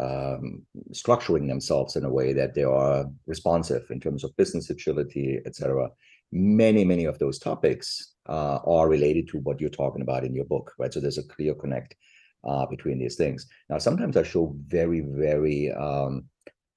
um, 0.00 0.62
structuring 0.92 1.46
themselves 1.46 1.96
in 1.96 2.04
a 2.04 2.10
way 2.10 2.32
that 2.32 2.54
they 2.54 2.64
are 2.64 3.04
responsive 3.26 3.90
in 3.90 4.00
terms 4.00 4.24
of 4.24 4.36
business 4.36 4.70
agility, 4.70 5.40
etc. 5.44 5.90
Many, 6.32 6.84
many 6.84 7.04
of 7.04 7.18
those 7.18 7.38
topics 7.38 8.14
uh, 8.28 8.58
are 8.64 8.88
related 8.88 9.28
to 9.28 9.38
what 9.38 9.60
you're 9.60 9.70
talking 9.70 10.02
about 10.02 10.24
in 10.24 10.34
your 10.34 10.46
book, 10.46 10.72
right? 10.78 10.92
So 10.92 11.00
there's 11.00 11.18
a 11.18 11.28
clear 11.28 11.54
connect 11.54 11.96
uh, 12.44 12.66
between 12.66 12.98
these 12.98 13.16
things. 13.16 13.46
Now, 13.68 13.78
sometimes 13.78 14.16
I 14.16 14.22
show 14.22 14.54
very, 14.66 15.00
very, 15.00 15.70
um, 15.72 16.24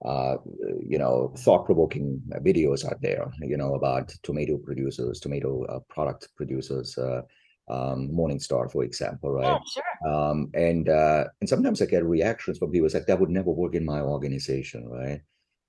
uh, 0.03 0.36
you 0.86 0.98
know, 0.98 1.34
thought-provoking 1.38 2.22
videos 2.42 2.86
out 2.86 3.01
there, 3.01 3.32
you 3.42 3.56
know, 3.56 3.75
about 3.75 4.10
tomato 4.24 4.58
producers, 4.58 5.22
tomato 5.22 5.63
uh, 5.65 5.80
product 5.88 6.27
producers, 6.36 6.98
uh, 6.98 7.22
um, 7.70 8.10
Morningstar, 8.10 8.72
for 8.72 8.84
example, 8.84 9.32
right? 9.32 9.46
Yeah, 9.46 9.60
sure. 9.74 10.13
Um, 10.13 10.50
and 10.53 10.89
uh, 10.89 11.25
and 11.39 11.50
sometimes 11.50 11.82
I 11.82 11.86
get 11.86 12.05
reactions 12.05 12.58
from 12.58 12.72
people 12.72 12.89
like 12.93 13.05
that 13.05 13.20
would 13.20 13.29
never 13.29 13.51
work 13.51 13.75
in 13.75 13.86
my 13.86 14.01
organization, 14.01 14.88
right? 14.89 15.22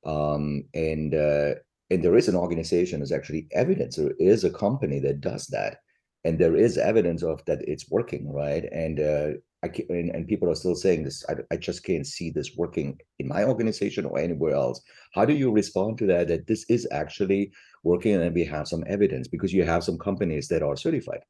Um, 0.04 0.64
and 0.74 1.14
uh, 1.14 1.54
and 1.90 2.02
there 2.02 2.16
is 2.16 2.28
an 2.28 2.36
organization. 2.36 3.00
There's 3.00 3.12
actually 3.12 3.46
evidence. 3.52 3.96
There 3.96 4.12
is 4.18 4.44
a 4.44 4.50
company 4.50 4.98
that 5.00 5.20
does 5.20 5.46
that, 5.48 5.78
and 6.24 6.38
there 6.38 6.56
is 6.56 6.78
evidence 6.78 7.22
of 7.22 7.44
that 7.44 7.62
it's 7.62 7.90
working, 7.90 8.32
right? 8.32 8.64
And 8.72 9.00
uh, 9.00 9.28
I 9.62 9.68
can, 9.68 9.86
and, 9.88 10.10
and 10.10 10.28
people 10.28 10.50
are 10.50 10.56
still 10.56 10.74
saying 10.74 11.04
this. 11.04 11.24
I, 11.28 11.36
I 11.52 11.56
just 11.56 11.84
can't 11.84 12.06
see 12.06 12.30
this 12.30 12.56
working 12.56 12.98
in 13.20 13.28
my 13.28 13.44
organization 13.44 14.04
or 14.04 14.18
anywhere 14.18 14.54
else. 14.54 14.82
How 15.14 15.24
do 15.24 15.32
you 15.32 15.52
respond 15.52 15.98
to 15.98 16.06
that? 16.06 16.26
That 16.26 16.48
this 16.48 16.64
is 16.68 16.88
actually 16.90 17.52
working, 17.84 18.14
and 18.14 18.34
we 18.34 18.44
have 18.44 18.66
some 18.66 18.82
evidence 18.88 19.28
because 19.28 19.52
you 19.52 19.62
have 19.64 19.84
some 19.84 19.98
companies 19.98 20.48
that 20.48 20.62
are 20.62 20.76
certified. 20.76 21.20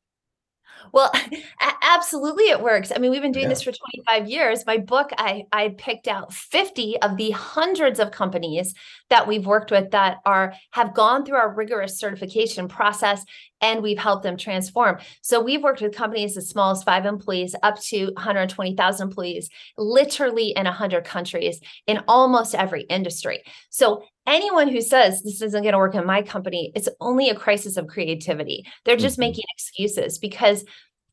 Well, 0.93 1.12
absolutely 1.83 2.45
it 2.45 2.61
works. 2.61 2.93
I 2.95 2.99
mean, 2.99 3.11
we've 3.11 3.23
been 3.23 3.33
doing 3.33 3.45
yeah. 3.45 3.50
this 3.50 3.62
for 3.62 3.73
25 3.73 4.29
years. 4.29 4.67
My 4.67 4.79
book, 4.79 5.11
I 5.19 5.45
I 5.53 5.75
picked 5.76 6.09
out 6.09 6.33
50 6.33 7.00
of 7.03 7.17
the 7.17 7.31
hundreds 7.31 8.00
of 8.00 8.11
companies 8.11 8.75
that 9.11 9.26
we've 9.26 9.47
worked 9.47 9.71
with 9.71 9.91
that 9.93 10.19
are 10.25 10.55
have 10.73 10.95
gone 10.95 11.25
through 11.25 11.37
our 11.37 11.55
rigorous 11.55 11.99
certification 11.99 12.69
process 12.69 13.25
and 13.61 13.83
we've 13.83 13.99
helped 13.99 14.25
them 14.25 14.37
transform. 14.37 14.99
So 15.23 15.41
we've 15.43 15.62
worked 15.62 15.81
with 15.81 15.95
companies 15.95 16.37
as 16.37 16.49
small 16.49 16.73
as 16.73 16.83
5 16.83 17.07
employees 17.07 17.55
up 17.62 17.81
to 17.85 18.07
120,000 18.14 19.09
employees, 19.09 19.49
literally 19.79 20.50
in 20.50 20.64
100 20.64 21.05
countries 21.05 21.61
in 21.87 22.03
almost 22.07 22.55
every 22.55 22.83
industry. 22.83 23.43
So 23.71 24.05
anyone 24.26 24.69
who 24.69 24.81
says 24.81 25.23
this 25.23 25.43
isn't 25.43 25.62
going 25.62 25.73
to 25.73 25.78
work 25.78 25.95
in 25.95 26.07
my 26.07 26.23
company, 26.23 26.73
it's 26.75 26.88
only 27.00 27.28
a 27.28 27.35
crisis 27.35 27.76
of 27.76 27.87
creativity. 27.87 28.64
They're 28.85 28.97
just 28.97 29.14
mm-hmm. 29.14 29.28
making 29.28 29.45
excuses 29.54 30.19
because 30.19 30.64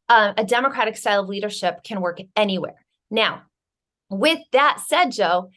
uh, 0.10 0.34
a 0.38 0.44
democratic 0.44 0.98
style 0.98 1.22
of 1.22 1.30
leadership 1.30 1.84
can 1.84 2.02
work 2.02 2.20
anywhere. 2.36 2.86
Now, 3.10 3.44
with 4.10 4.40
that 4.52 4.82
said, 4.86 5.12
Joe, 5.12 5.50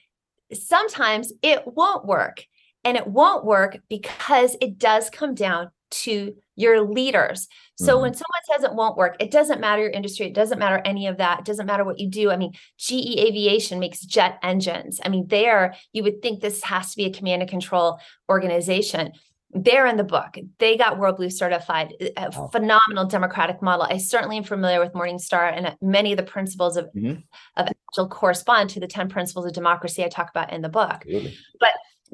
sometimes 0.53 1.33
it 1.43 1.63
won't 1.67 2.07
work. 2.07 2.45
And 2.87 2.99
it 2.99 3.07
won't 3.07 3.47
work 3.47 3.79
because 3.89 4.57
it 4.61 4.79
does 4.79 5.09
come 5.09 5.35
down 5.35 5.71
to 5.91 6.35
your 6.57 6.83
leaders. 6.83 7.49
So 7.77 7.97
Mhm. 7.99 8.03
when 8.03 8.15
someone 8.15 8.43
says 8.53 8.65
it 8.65 8.75
won't 8.75 8.97
work, 8.97 9.17
it 9.21 9.31
doesn't 9.31 9.61
matter 9.61 9.83
your 9.83 9.91
industry, 9.91 10.27
it 10.27 10.35
doesn't 10.35 10.59
matter 10.59 10.81
any 10.85 11.07
of 11.07 11.17
that, 11.19 11.41
it 11.41 11.45
doesn't 11.45 11.67
matter 11.67 11.85
what 11.85 11.99
you 11.99 12.09
do. 12.09 12.31
I 12.31 12.37
mean, 12.37 12.53
GE 12.79 13.19
Aviation 13.21 13.79
makes 13.79 14.01
jet 14.01 14.39
engines. 14.43 15.01
I 15.05 15.09
mean, 15.09 15.27
there 15.29 15.75
you 15.93 16.03
would 16.03 16.23
think 16.23 16.41
this 16.41 16.63
has 16.65 16.91
to 16.91 16.97
be 16.97 17.05
a 17.07 17.13
command 17.13 17.43
and 17.43 17.51
control 17.51 17.99
organization. 18.31 19.13
They're 19.57 19.87
in 19.87 19.97
the 19.97 20.05
book. 20.05 20.37
They 20.59 20.77
got 20.77 20.99
WorldBlu 20.99 21.33
certified. 21.33 21.95
A 22.17 22.31
Wow. 22.37 22.49
phenomenal 22.49 23.05
democratic 23.07 23.63
model. 23.63 23.87
I 23.89 23.99
certainly 23.99 24.37
am 24.37 24.43
familiar 24.45 24.81
with 24.81 24.93
Morningstar 24.95 25.53
and 25.57 25.77
many 25.81 26.13
of 26.13 26.17
the 26.17 26.25
principles 26.25 26.77
of, 26.77 26.89
Mhm. 26.93 27.23
of 27.57 27.69
Agile 27.93 28.09
correspond 28.09 28.71
to 28.71 28.81
the 28.81 28.89
10 28.89 29.09
principles 29.09 29.47
of 29.47 29.53
democracy 29.53 30.05
I 30.05 30.09
talk 30.09 30.29
about 30.31 30.53
in 30.53 30.61
the 30.63 30.69
book 30.69 31.03
Absolutely. 31.03 31.37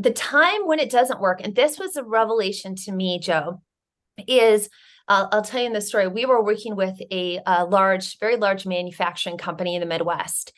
The 0.03 0.11
time 0.13 0.67
when 0.67 0.79
it 0.79 0.91
doesn't 0.91 1.21
work, 1.21 1.41
and 1.43 1.55
this 1.55 1.79
was 1.79 1.97
a 1.97 2.05
revelation 2.05 2.75
to 2.77 2.93
me, 2.93 3.19
Joe, 3.19 3.63
is 4.27 4.69
uh, 5.09 5.27
I'll 5.33 5.43
tell 5.43 5.61
you 5.61 5.67
in 5.67 5.73
the 5.73 5.81
story. 5.81 6.07
We 6.07 6.25
were 6.27 6.43
working 6.43 6.77
with 6.77 7.01
a, 7.11 7.41
a 7.45 7.65
large, 7.65 8.19
very 8.21 8.37
large 8.37 8.65
manufacturing 8.67 9.39
company 9.39 9.75
in 9.75 9.81
the 9.81 9.87
Midwest. 9.87 10.53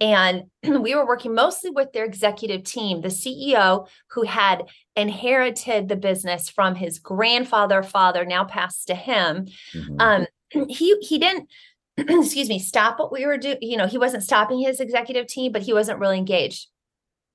And 0.00 0.44
we 0.62 0.94
were 0.94 1.06
working 1.06 1.34
mostly 1.34 1.70
with 1.70 1.92
their 1.92 2.04
executive 2.04 2.62
team, 2.64 3.00
the 3.00 3.08
CEO 3.08 3.88
who 4.10 4.22
had 4.22 4.64
inherited 4.94 5.88
the 5.88 5.96
business 5.96 6.48
from 6.48 6.74
his 6.76 6.98
grandfather, 6.98 7.82
father, 7.82 8.24
now 8.24 8.44
passed 8.44 8.86
to 8.88 8.94
him 8.94 9.46
Mhm. 9.74 10.00
um 10.00 10.26
he 10.68 10.96
he 11.00 11.18
didn't 11.18 11.48
excuse 11.96 12.48
me 12.48 12.58
stop 12.58 12.98
what 12.98 13.10
we 13.10 13.26
were 13.26 13.38
doing 13.38 13.58
you 13.60 13.76
know 13.76 13.86
he 13.86 13.98
wasn't 13.98 14.22
stopping 14.22 14.60
his 14.60 14.78
executive 14.80 15.26
team 15.26 15.50
but 15.50 15.62
he 15.62 15.72
wasn't 15.72 15.98
really 15.98 16.18
engaged 16.18 16.68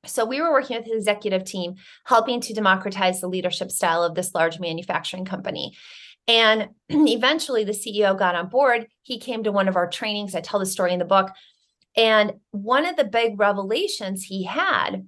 so 0.06 0.26
we 0.26 0.42
were 0.42 0.52
working 0.52 0.78
with 0.78 0.86
his 0.86 0.98
executive 0.98 1.44
team 1.44 1.76
helping 2.06 2.42
to 2.42 2.54
democratize 2.54 3.22
the 3.22 3.28
leadership 3.28 3.72
style 3.72 4.04
of 4.04 4.16
this 4.16 4.34
large 4.34 4.60
manufacturing 4.60 5.26
company. 5.26 5.74
And 6.28 6.70
eventually 6.90 7.64
the 7.64 7.72
ceo 7.72 8.18
got 8.18 8.36
on 8.36 8.48
board. 8.48 8.88
He 9.04 9.20
came 9.20 9.44
to 9.44 9.52
one 9.52 9.68
of 9.68 9.76
our 9.76 9.90
trainings. 9.90 10.36
I 10.36 10.42
tell 10.42 10.60
the 10.60 10.66
story 10.66 10.94
in 10.94 11.00
the 11.00 11.06
book. 11.06 11.30
And 11.96 12.34
one 12.52 12.86
of 12.86 12.96
the 12.96 13.04
big 13.04 13.40
revelations 13.40 14.24
he 14.24 14.44
had 14.44 15.08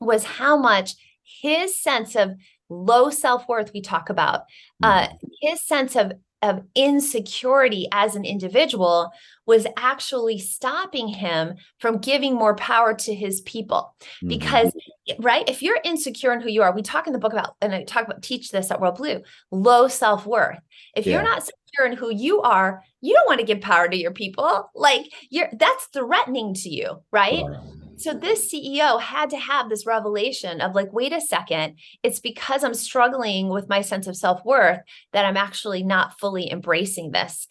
was 0.00 0.24
how 0.24 0.56
much 0.56 0.94
his 1.22 1.76
sense 1.76 2.16
of 2.16 2.32
low 2.68 3.10
self-worth 3.10 3.72
we 3.72 3.82
talk 3.82 4.08
about 4.08 4.42
uh, 4.82 5.08
his 5.40 5.62
sense 5.62 5.96
of 5.96 6.12
of 6.44 6.62
insecurity 6.74 7.88
as 7.90 8.14
an 8.14 8.24
individual 8.24 9.10
was 9.46 9.66
actually 9.76 10.38
stopping 10.38 11.08
him 11.08 11.54
from 11.80 11.98
giving 11.98 12.34
more 12.34 12.54
power 12.54 12.94
to 12.94 13.14
his 13.14 13.40
people 13.40 13.94
Mhm. 14.22 14.28
because 14.28 14.72
right 15.18 15.48
if 15.48 15.62
you're 15.62 15.80
insecure 15.84 16.32
in 16.32 16.40
who 16.40 16.48
you 16.50 16.62
are 16.62 16.74
we 16.74 16.82
talk 16.82 17.06
in 17.06 17.12
the 17.12 17.18
book 17.18 17.32
about 17.32 17.56
and 17.60 17.74
i 17.74 17.82
talk 17.82 18.04
about 18.06 18.22
teach 18.22 18.50
this 18.50 18.70
at 18.70 18.80
WorldBlu 18.80 19.22
low 19.50 19.88
self-worth 19.88 20.58
if 20.96 21.06
Yeah. 21.06 21.14
you're 21.14 21.22
not 21.22 21.42
secure 21.42 21.86
in 21.86 21.96
who 21.96 22.10
you 22.10 22.40
are 22.42 22.82
you 23.00 23.14
don't 23.14 23.26
want 23.26 23.40
to 23.40 23.46
give 23.46 23.60
power 23.60 23.88
to 23.88 23.96
your 23.96 24.12
people 24.12 24.70
like 24.74 25.06
you're 25.30 25.48
that's 25.58 25.86
threatening 25.92 26.54
to 26.54 26.68
you 26.68 27.02
right 27.10 27.42
Wow. 27.42 27.62
So 27.96 28.14
this 28.14 28.52
CEO 28.52 29.00
had 29.00 29.30
to 29.30 29.38
have 29.38 29.68
this 29.68 29.86
revelation 29.86 30.60
of 30.60 30.74
like, 30.74 30.92
wait 30.92 31.12
a 31.12 31.20
second, 31.20 31.78
it's 32.02 32.20
because 32.20 32.64
I'm 32.64 32.74
struggling 32.74 33.48
with 33.48 33.68
my 33.68 33.80
sense 33.80 34.06
of 34.06 34.16
self-worth 34.16 34.80
that 35.12 35.24
I'm 35.24 35.36
actually 35.36 35.82
not 35.82 36.18
fully 36.18 36.50
embracing 36.50 37.10
this. 37.12 37.46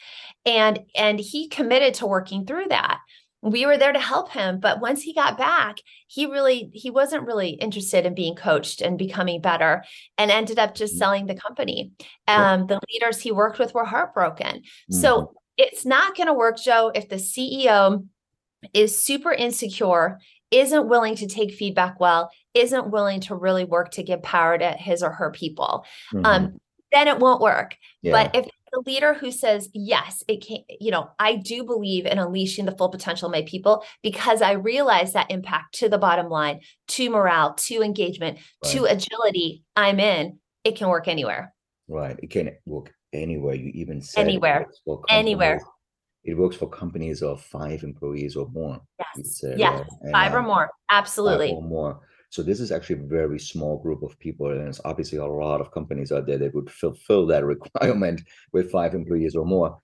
And 0.45 0.79
and 0.95 1.19
he 1.19 1.47
committed 1.47 1.93
to 1.95 2.07
working 2.07 2.45
through 2.45 2.67
that. 2.69 2.99
We 3.41 3.65
were 3.65 3.77
there 3.77 3.91
to 3.91 3.99
help 3.99 4.31
him, 4.31 4.59
but 4.61 4.79
once 4.79 5.01
he 5.01 5.13
got 5.13 5.37
back, 5.37 5.77
he 6.07 6.25
really 6.27 6.69
he 6.73 6.89
wasn't 6.89 7.27
really 7.27 7.49
interested 7.49 8.05
in 8.05 8.15
being 8.15 8.35
coached 8.35 8.81
and 8.81 8.97
becoming 8.97 9.41
better 9.41 9.83
and 10.17 10.31
ended 10.31 10.59
up 10.59 10.75
just 10.75 10.95
Mhm. 10.95 10.97
selling 10.97 11.25
the 11.25 11.35
company. 11.35 11.91
Yeah. 12.27 12.53
Um 12.53 12.67
the 12.67 12.79
leaders 12.91 13.19
he 13.21 13.31
worked 13.31 13.59
with 13.59 13.73
were 13.73 13.85
heartbroken. 13.85 14.61
Mhm. 14.91 15.01
So 15.01 15.33
it's 15.57 15.85
not 15.85 16.15
going 16.15 16.27
to 16.27 16.33
work, 16.33 16.57
Joe, 16.57 16.91
if 16.95 17.09
the 17.09 17.19
CEO 17.19 18.05
is 18.73 19.01
super 19.01 19.31
insecure, 19.31 20.19
isn't 20.51 20.87
willing 20.87 21.15
to 21.15 21.27
take 21.27 21.53
feedback 21.53 21.99
well, 21.99 22.29
isn't 22.53 22.91
willing 22.91 23.19
to 23.21 23.35
really 23.35 23.65
work 23.65 23.91
to 23.91 24.03
give 24.03 24.21
power 24.21 24.57
to 24.57 24.71
his 24.71 25.01
or 25.01 25.11
her 25.11 25.31
people, 25.31 25.85
Mhm. 26.13 26.25
um, 26.25 26.59
then 26.91 27.07
it 27.07 27.19
won't 27.19 27.41
work. 27.41 27.75
yeah. 28.01 28.11
But 28.11 28.35
if 28.35 28.47
the 28.71 28.83
leader 28.85 29.13
who 29.13 29.31
says, 29.31 29.69
yes, 29.73 30.23
it 30.27 30.45
can, 30.45 30.57
you 30.79 30.89
know, 30.91 31.09
I 31.19 31.35
do 31.35 31.63
believe 31.63 32.05
in 32.07 32.17
unleashing 32.17 32.65
the 32.65 32.75
full 32.75 32.89
potential 32.89 33.27
of 33.27 33.31
my 33.31 33.43
people 33.43 33.83
because 34.01 34.41
I 34.41 34.53
realize 34.53 35.13
that 35.13 35.29
impact 35.29 35.75
to 35.75 35.89
the 35.89 35.99
bottom 35.99 36.27
line, 36.29 36.61
to 36.89 37.09
morale, 37.09 37.53
to 37.53 37.81
engagement, 37.83 38.39
to 38.65 38.85
agility, 38.85 39.63
I'm 39.75 39.99
in, 39.99 40.39
it 40.63 40.75
can 40.75 40.87
work 40.89 41.07
anywhere. 41.07 41.53
Right. 41.87 42.17
It 42.21 42.29
can 42.31 42.55
work 42.65 42.93
anywhere. 43.11 43.53
You 43.53 43.71
even 43.75 44.01
said 44.01 44.21
Anywhere. 44.21 44.67
Anywhere. 45.09 45.61
It 46.23 46.37
works 46.37 46.55
for 46.55 46.69
companies 46.69 47.21
of 47.21 47.41
five 47.41 47.83
employees 47.83 48.35
or 48.35 48.47
more. 48.49 48.81
Yes. 48.99 49.39
said, 49.39 49.59
Yes. 49.59 49.83
Five 50.11 50.33
or 50.33 50.39
um, 50.39 50.45
more. 50.45 50.69
Absolutely. 50.89 51.51
or 51.51 51.61
more. 51.61 51.99
So 52.29 52.41
this 52.41 52.59
is 52.59 52.71
actually 52.71 52.99
a 52.99 53.07
very 53.07 53.39
small 53.39 53.77
group 53.77 54.01
of 54.01 54.17
people, 54.19 54.49
and 54.49 54.67
it's 54.67 54.81
obviously 54.85 55.19
a 55.19 55.25
lot 55.25 55.61
of 55.61 55.71
companies 55.71 56.11
out 56.11 56.25
there 56.25 56.39
that 56.39 56.55
would 56.55 56.71
fulfill 56.71 57.27
that 57.27 57.45
requirement 57.55 58.21
with 58.53 58.71
five 58.71 58.95
employees 58.95 59.35
or 59.35 59.45
more. 59.45 59.79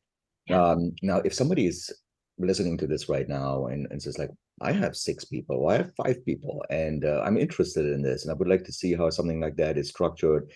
Yeah. 0.48 0.64
Um, 0.64 0.94
now, 1.04 1.18
if 1.18 1.34
somebody 1.34 1.68
is 1.68 1.94
listening 2.40 2.78
to 2.78 2.88
this 2.88 3.10
right 3.10 3.28
now 3.28 3.68
and, 3.68 3.86
and 3.92 4.02
says 4.02 4.18
like, 4.18 4.32
I 4.62 4.72
have 4.72 4.96
six 4.96 5.26
people, 5.26 5.58
or 5.58 5.72
I 5.72 5.78
have 5.78 5.96
five 5.96 6.26
people, 6.26 6.64
and 6.70 7.06
uh, 7.06 7.22
I'm 7.24 7.38
interested 7.38 7.86
in 7.86 8.02
this, 8.02 8.24
and 8.24 8.32
I 8.32 8.36
would 8.36 8.48
like 8.48 8.64
to 8.64 8.74
see 8.74 8.94
how 8.96 9.10
something 9.10 9.40
like 9.40 9.56
that 9.58 9.78
is 9.78 9.90
structured. 9.90 10.52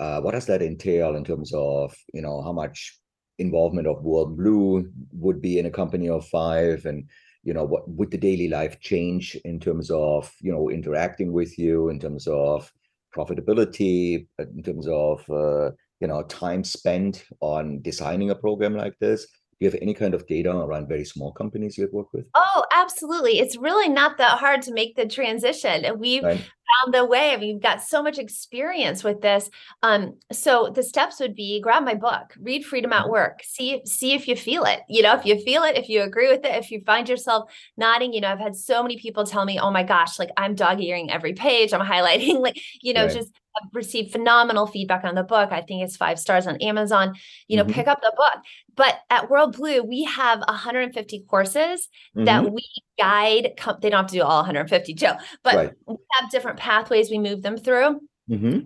Uh, 0.00 0.20
what 0.20 0.32
does 0.32 0.46
that 0.46 0.62
entail 0.62 1.16
in 1.16 1.24
terms 1.24 1.52
of 1.54 1.94
you 2.12 2.22
know 2.22 2.42
how 2.42 2.52
much 2.52 2.98
involvement 3.38 3.86
of 3.86 4.02
WorldBlu 4.02 4.90
would 5.12 5.40
be 5.40 5.58
in 5.58 5.66
a 5.66 5.70
company 5.70 6.08
of 6.08 6.26
five, 6.26 6.86
and 6.86 7.08
you 7.42 7.54
know 7.54 7.64
what 7.64 7.88
would 7.88 8.10
the 8.10 8.18
daily 8.18 8.48
life 8.48 8.80
change 8.80 9.36
in 9.44 9.60
terms 9.60 9.90
of 9.90 10.32
you 10.40 10.52
know 10.52 10.70
interacting 10.70 11.32
with 11.32 11.58
you, 11.58 11.88
in 11.88 12.00
terms 12.00 12.26
of 12.26 12.72
profitability, 13.14 14.26
in 14.38 14.62
terms 14.62 14.86
of 14.88 15.28
uh, 15.30 15.70
you 16.00 16.08
know 16.08 16.22
time 16.24 16.64
spent 16.64 17.24
on 17.40 17.80
designing 17.82 18.30
a 18.30 18.34
program 18.34 18.74
like 18.74 18.98
this? 18.98 19.26
Do 19.60 19.66
you 19.66 19.70
have 19.70 19.80
any 19.82 19.92
kind 19.94 20.14
of 20.14 20.26
data 20.26 20.50
around 20.50 20.88
very 20.88 21.04
small 21.04 21.32
companies 21.32 21.76
you've 21.76 21.92
worked 21.92 22.14
with? 22.14 22.26
Oh, 22.38 22.64
absolutely. 22.74 23.38
It's 23.38 23.56
really 23.56 23.88
not 23.88 24.18
that 24.18 24.38
hard 24.38 24.60
to 24.62 24.72
make 24.74 24.94
the 24.94 25.06
transition. 25.06 25.86
And 25.86 25.98
we've 25.98 26.22
Right. 26.22 26.50
found 26.84 26.92
the 26.92 27.04
way. 27.06 27.30
I 27.32 27.38
mean, 27.38 27.54
we've 27.54 27.62
got 27.62 27.80
so 27.80 28.02
much 28.02 28.18
experience 28.18 29.02
with 29.02 29.22
this. 29.22 29.48
Um, 29.82 30.18
so 30.30 30.68
the 30.74 30.82
steps 30.82 31.18
would 31.18 31.34
be 31.34 31.60
grab 31.62 31.82
my 31.84 31.94
book, 31.94 32.34
read 32.38 32.66
Freedom 32.66 32.92
at 32.92 33.08
Mhm. 33.08 33.10
Work, 33.10 33.40
see 33.42 33.80
see 33.86 34.12
if 34.12 34.28
you 34.28 34.36
feel 34.36 34.64
it. 34.64 34.80
You 34.88 35.02
know, 35.02 35.14
if 35.14 35.24
you 35.24 35.40
feel 35.40 35.62
it, 35.62 35.78
if 35.78 35.88
you 35.88 36.02
agree 36.02 36.28
with 36.28 36.44
it, 36.44 36.56
if 36.56 36.70
you 36.70 36.82
find 36.84 37.08
yourself 37.08 37.50
nodding, 37.78 38.12
you 38.12 38.20
know, 38.20 38.28
I've 38.28 38.38
had 38.38 38.54
so 38.56 38.82
many 38.82 38.98
people 38.98 39.24
tell 39.24 39.46
me, 39.46 39.58
oh 39.58 39.70
my 39.70 39.82
gosh, 39.82 40.18
like 40.18 40.30
I'm 40.36 40.54
dog 40.54 40.82
earing 40.82 41.10
every 41.10 41.32
page, 41.32 41.72
I'm 41.72 41.80
highlighting, 41.86 42.40
like, 42.42 42.60
you 42.82 42.92
know, 42.92 43.06
Right. 43.06 43.08
just 43.08 43.32
I've 43.56 43.68
received 43.72 44.12
phenomenal 44.12 44.66
feedback 44.66 45.04
on 45.04 45.14
the 45.14 45.22
book. 45.22 45.50
I 45.52 45.62
think 45.62 45.82
it's 45.84 45.96
five 45.96 46.18
stars 46.18 46.46
on 46.46 46.56
Amazon. 46.62 47.14
You 47.48 47.56
know, 47.56 47.64
Mhm. 47.64 47.72
pick 47.72 47.88
up 47.88 48.00
the 48.00 48.12
book. 48.16 48.42
But 48.74 48.98
at 49.10 49.28
WorldBlu, 49.28 49.86
we 49.86 50.04
have 50.04 50.42
150 50.48 51.24
courses 51.28 51.88
Mhm. 52.16 52.24
that 52.26 52.50
we 52.52 52.62
guide. 52.98 53.54
They 53.80 53.90
don't 53.90 54.02
have 54.02 54.06
to 54.08 54.14
do 54.14 54.22
all 54.22 54.40
150, 54.40 54.94
Joe, 54.94 55.14
but 55.42 55.54
Right. 55.54 55.72
we 55.86 55.96
have 56.12 56.30
different 56.30 56.58
pathways 56.58 57.10
we 57.10 57.18
move 57.18 57.42
them 57.42 57.56
through 57.56 58.00
Mhm. 58.28 58.64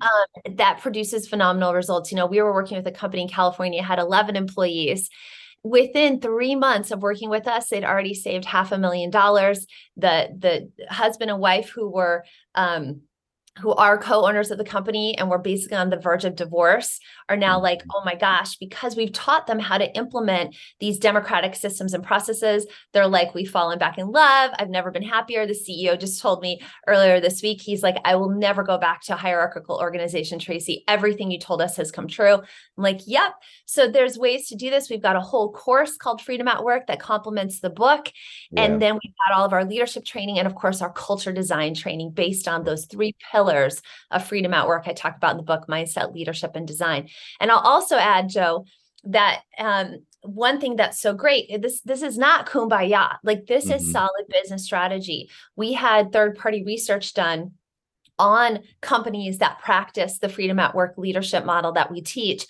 that 0.56 0.80
produces 0.80 1.28
phenomenal 1.28 1.74
results. 1.74 2.10
You 2.10 2.16
know, 2.16 2.26
we 2.26 2.40
were 2.42 2.52
working 2.52 2.76
with 2.76 2.86
a 2.86 2.92
company 2.92 3.22
in 3.22 3.28
California, 3.28 3.82
had 3.82 3.98
11 3.98 4.34
employees. 4.36 5.10
Within 5.62 6.20
three 6.20 6.54
months 6.54 6.90
of 6.90 7.02
working 7.02 7.28
with 7.28 7.46
us, 7.46 7.68
they'd 7.68 7.84
already 7.84 8.14
saved 8.14 8.46
half 8.46 8.72
a 8.72 8.78
million 8.78 9.10
dollars. 9.10 9.66
The 9.96 10.30
the 10.38 10.86
husband 10.88 11.30
and 11.30 11.38
wife 11.38 11.68
who 11.68 11.90
were 11.90 12.24
um, 12.54 13.02
who 13.60 13.72
are 13.74 13.98
co-owners 13.98 14.50
of 14.50 14.58
the 14.58 14.64
company 14.64 15.16
and 15.18 15.28
were 15.28 15.38
basically 15.38 15.76
on 15.76 15.90
the 15.90 15.96
verge 15.96 16.24
of 16.24 16.34
divorce 16.34 16.98
are 17.28 17.36
now 17.36 17.56
mm-hmm. 17.56 17.64
like, 17.64 17.82
oh 17.94 18.02
my 18.04 18.14
gosh, 18.14 18.56
because 18.56 18.96
we've 18.96 19.12
taught 19.12 19.46
them 19.46 19.58
how 19.58 19.78
to 19.78 19.94
implement 19.96 20.56
these 20.80 20.98
democratic 20.98 21.54
systems 21.54 21.94
and 21.94 22.02
processes. 22.02 22.66
They're 22.92 23.06
like, 23.06 23.34
we've 23.34 23.50
fallen 23.50 23.78
back 23.78 23.98
in 23.98 24.10
love. 24.10 24.50
I've 24.58 24.70
never 24.70 24.90
been 24.90 25.02
happier. 25.02 25.46
The 25.46 25.54
CEO 25.54 25.98
just 25.98 26.20
told 26.20 26.42
me 26.42 26.60
earlier 26.86 27.20
this 27.20 27.42
week, 27.42 27.60
he's 27.60 27.82
like, 27.82 27.96
I 28.04 28.16
will 28.16 28.30
never 28.30 28.62
go 28.62 28.78
back 28.78 29.02
to 29.02 29.14
a 29.14 29.16
hierarchical 29.16 29.76
organization, 29.76 30.38
Traci. 30.38 30.82
Everything 30.88 31.30
you 31.30 31.38
told 31.38 31.60
us 31.60 31.76
has 31.76 31.92
come 31.92 32.08
true. 32.08 32.34
I'm 32.34 32.44
like, 32.76 33.00
yep. 33.06 33.32
So 33.66 33.88
there's 33.88 34.18
ways 34.18 34.48
to 34.48 34.56
do 34.56 34.70
this. 34.70 34.90
We've 34.90 35.02
got 35.02 35.16
a 35.16 35.20
whole 35.20 35.52
course 35.52 35.96
called 35.96 36.20
Freedom 36.20 36.48
at 36.48 36.64
Work 36.64 36.86
that 36.86 37.00
complements 37.00 37.60
the 37.60 37.70
book. 37.70 38.10
Yeah. 38.50 38.62
And 38.62 38.82
then 38.82 38.94
we've 38.94 39.14
got 39.28 39.38
all 39.38 39.44
of 39.44 39.52
our 39.52 39.64
leadership 39.64 40.04
training 40.04 40.38
and, 40.38 40.46
of 40.46 40.54
course, 40.54 40.80
our 40.82 40.92
culture 40.92 41.32
design 41.32 41.74
training 41.74 42.10
based 42.10 42.48
on 42.48 42.64
those 42.64 42.86
three 42.86 43.14
pillars 43.30 43.49
of 44.10 44.26
freedom 44.26 44.54
at 44.54 44.66
work 44.66 44.84
I 44.86 44.92
talk 44.92 45.16
about 45.16 45.32
in 45.32 45.36
the 45.36 45.42
book 45.42 45.66
Mindset, 45.68 46.14
Leadership, 46.14 46.52
and 46.54 46.66
Design. 46.66 47.08
And 47.40 47.50
I'll 47.50 47.58
also 47.58 47.96
add, 47.96 48.28
Joe, 48.28 48.64
that 49.04 49.42
um, 49.58 50.04
one 50.22 50.60
thing 50.60 50.76
that's 50.76 51.00
so 51.00 51.14
great 51.14 51.46
eh, 51.48 51.56
this 51.56 51.80
this 51.80 52.02
is 52.02 52.18
not 52.18 52.46
kumbaya 52.46 53.16
like 53.24 53.46
this 53.46 53.66
Mhm. 53.66 53.76
is 53.76 53.90
solid 53.92 54.26
business 54.28 54.64
strategy 54.64 55.30
we 55.56 55.72
had 55.72 56.12
third 56.12 56.36
party 56.36 56.62
research 56.62 57.14
done 57.14 57.52
on 58.18 58.58
companies 58.82 59.38
that 59.38 59.58
practice 59.60 60.18
the 60.18 60.28
freedom 60.28 60.58
at 60.58 60.74
work 60.74 60.94
leadership 60.98 61.44
model 61.46 61.72
that 61.72 61.90
we 61.90 62.02
teach. 62.02 62.46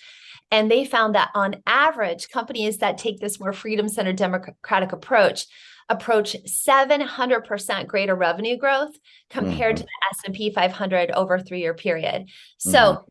And 0.51 0.69
they 0.69 0.83
found 0.83 1.15
that 1.15 1.31
on 1.33 1.63
average, 1.65 2.27
companies 2.27 2.79
that 2.79 2.97
take 2.97 3.21
this 3.21 3.39
more 3.39 3.53
freedom 3.53 3.87
centered 3.87 4.17
democratic 4.17 4.91
approach 4.91 5.45
approach 5.89 6.35
700% 6.45 7.87
greater 7.87 8.15
revenue 8.15 8.57
growth 8.57 8.95
compared 9.29 9.75
mm-hmm. 9.77 9.83
to 9.83 9.87
the 10.25 10.31
S&P 10.31 10.51
500 10.51 11.11
over 11.11 11.35
a 11.35 11.43
3-year 11.43 11.73
period. 11.73 12.27
So 12.57 12.79
mm-hmm. 12.79 13.03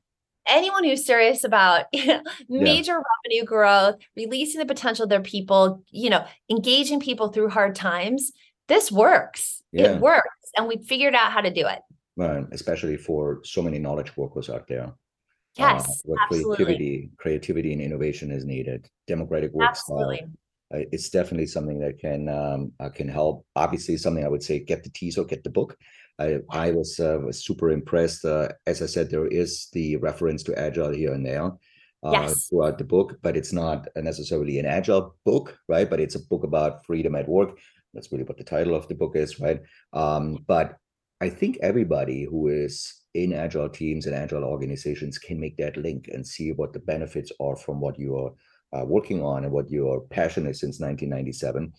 anyone 0.47 0.85
who's 0.85 1.05
serious 1.05 1.45
about 1.45 1.87
major 2.49 2.93
yeah. 2.93 3.03
revenue 3.25 3.45
growth, 3.45 3.97
releasing 4.17 4.59
the 4.59 4.67
potential 4.67 5.05
of 5.05 5.11
their 5.11 5.23
people, 5.23 5.83
you 5.91 6.11
know, 6.11 6.25
engaging 6.51 7.01
people 7.01 7.29
through 7.29 7.51
hard 7.51 7.75
times, 7.75 8.33
this 8.69 8.91
works. 8.91 9.63
Yeah. 9.73 9.93
It 9.93 10.01
works 10.01 10.29
and 10.57 10.67
we 10.67 10.79
figured 10.79 11.15
out 11.15 11.33
how 11.33 11.41
to 11.41 11.51
do 11.53 11.67
it. 11.67 11.81
Right, 12.17 12.45
especially 12.53 12.97
for 12.97 13.41
so 13.45 13.63
many 13.63 13.79
knowledge 13.79 14.17
workers 14.17 14.51
out 14.51 14.67
there. 14.69 14.93
Yes, 15.57 15.89
uh, 15.89 15.93
where 16.05 16.19
absolutely. 16.23 16.57
creativity, 16.57 17.11
creativity 17.17 17.73
and 17.73 17.83
innovation 17.83 18.31
is 18.31 18.45
needed. 18.45 18.89
Democratic 19.07 19.53
work 19.53 19.71
absolutely. 19.71 20.17
style 20.19 20.29
uh, 20.73 20.85
it's 20.93 21.11
definitely 21.11 21.47
something 21.47 21.81
that 21.81 21.99
can 21.99 22.29
um, 22.29 22.73
uh, 22.81 22.89
can 22.89 23.09
help. 23.09 23.45
Obviously, 23.57 23.97
something 23.97 24.25
I 24.25 24.29
would 24.29 24.43
say 24.43 24.61
get 24.61 24.85
the 24.85 24.91
teaser, 24.91 25.25
get 25.25 25.43
the 25.45 25.51
book. 25.51 25.77
I, 26.19 26.41
I 26.51 26.71
was 26.71 27.01
uh, 27.01 27.19
was 27.25 27.45
super 27.45 27.71
impressed. 27.71 28.25
Uh, 28.25 28.49
as 28.67 28.83
I 28.83 28.87
said, 28.87 29.11
there 29.11 29.27
is 29.27 29.69
the 29.73 29.97
reference 29.97 30.43
to 30.45 30.59
agile 30.59 30.93
here 30.93 31.13
and 31.13 31.25
there 31.25 31.47
uh, 32.03 32.13
yes. 32.13 32.47
throughout 32.47 32.79
the 32.79 32.85
book, 32.85 33.19
but 33.23 33.37
it's 33.37 33.53
not 33.53 33.89
necessarily 33.97 34.59
an 34.59 34.67
agile 34.67 35.17
book, 35.25 35.59
right? 35.69 35.89
But 35.89 36.01
it's 36.01 36.15
a 36.15 36.27
book 36.27 36.45
about 36.45 36.85
freedom 36.85 37.15
at 37.15 37.29
work. 37.29 37.59
That's 37.95 38.13
really 38.13 38.25
what 38.25 38.39
the 38.39 38.45
title 38.45 38.75
of 38.75 38.87
the 38.87 38.95
book 38.95 39.17
is, 39.17 39.41
right? 39.41 39.61
Um, 39.93 40.45
but 40.47 40.77
I 41.21 41.29
think 41.29 41.59
everybody 41.61 42.25
who 42.25 42.49
is 42.49 42.95
in 43.15 43.33
agile 43.33 43.69
teams 43.69 44.07
and 44.07 44.15
agile 44.15 44.45
organizations 44.45 45.19
can 45.19 45.41
make 45.41 45.57
that 45.57 45.77
link 45.77 46.09
and 46.13 46.25
see 46.25 46.53
what 46.53 46.73
the 46.73 46.79
benefits 46.79 47.33
are 47.41 47.57
from 47.57 47.81
what 47.81 47.99
you 47.99 48.17
are 48.17 48.31
uh, 48.73 48.85
working 48.85 49.23
on 49.23 49.45
and 49.45 49.53
what 49.53 49.71
your 49.71 50.03
passion 50.03 50.47
is 50.47 50.61
since 50.61 50.81
1997 50.81 51.73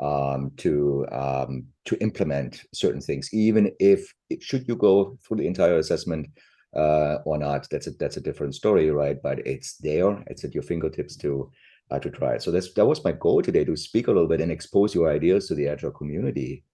um, 0.00 0.50
to 0.56 1.06
um, 1.12 1.64
to 1.84 1.96
implement 2.00 2.62
certain 2.72 3.00
things, 3.00 3.28
even 3.32 3.70
if 3.78 4.12
should 4.40 4.66
you 4.68 4.76
go 4.76 5.18
through 5.26 5.38
the 5.38 5.46
entire 5.46 5.78
assessment 5.78 6.28
uh, 6.74 7.18
or 7.24 7.38
not, 7.38 7.68
that's 7.70 7.86
a 7.86 7.90
that's 7.92 8.16
a 8.16 8.20
different 8.20 8.54
story, 8.54 8.90
right? 8.90 9.18
But 9.22 9.46
it's 9.46 9.76
there, 9.76 10.22
it's 10.26 10.44
at 10.44 10.54
your 10.54 10.62
fingertips 10.62 11.16
to 11.18 11.50
uh, 11.90 11.98
to 11.98 12.10
try 12.10 12.34
it. 12.34 12.42
So 12.42 12.50
that's 12.50 12.72
that 12.74 12.86
was 12.86 13.04
my 13.04 13.12
goal 13.12 13.42
today 13.42 13.64
to 13.64 13.76
speak 13.76 14.08
a 14.08 14.12
little 14.12 14.28
bit 14.28 14.40
and 14.40 14.50
expose 14.50 14.94
your 14.94 15.10
ideas 15.10 15.48
to 15.48 15.54
the 15.54 15.68
agile 15.68 15.90
community 15.90 16.64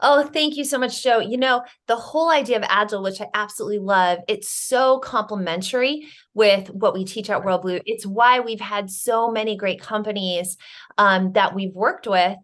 Oh, 0.00 0.22
thank 0.24 0.56
you 0.56 0.64
so 0.64 0.78
much, 0.78 1.02
Joe. 1.02 1.18
You 1.18 1.36
know, 1.36 1.62
the 1.86 1.96
whole 1.96 2.30
idea 2.30 2.56
of 2.56 2.64
Agile, 2.68 3.02
which 3.02 3.20
I 3.20 3.26
absolutely 3.34 3.78
love, 3.78 4.18
it's 4.28 4.48
so 4.48 4.98
complementary 4.98 6.06
with 6.34 6.68
what 6.68 6.94
we 6.94 7.04
teach 7.04 7.30
at 7.30 7.42
WorldBlu. 7.42 7.82
It's 7.86 8.06
why 8.06 8.40
we've 8.40 8.60
had 8.60 8.90
so 8.90 9.30
many 9.30 9.56
great 9.56 9.80
companies 9.80 10.56
um, 10.98 11.32
that 11.32 11.54
we've 11.54 11.74
worked 11.74 12.06
with 12.06 12.36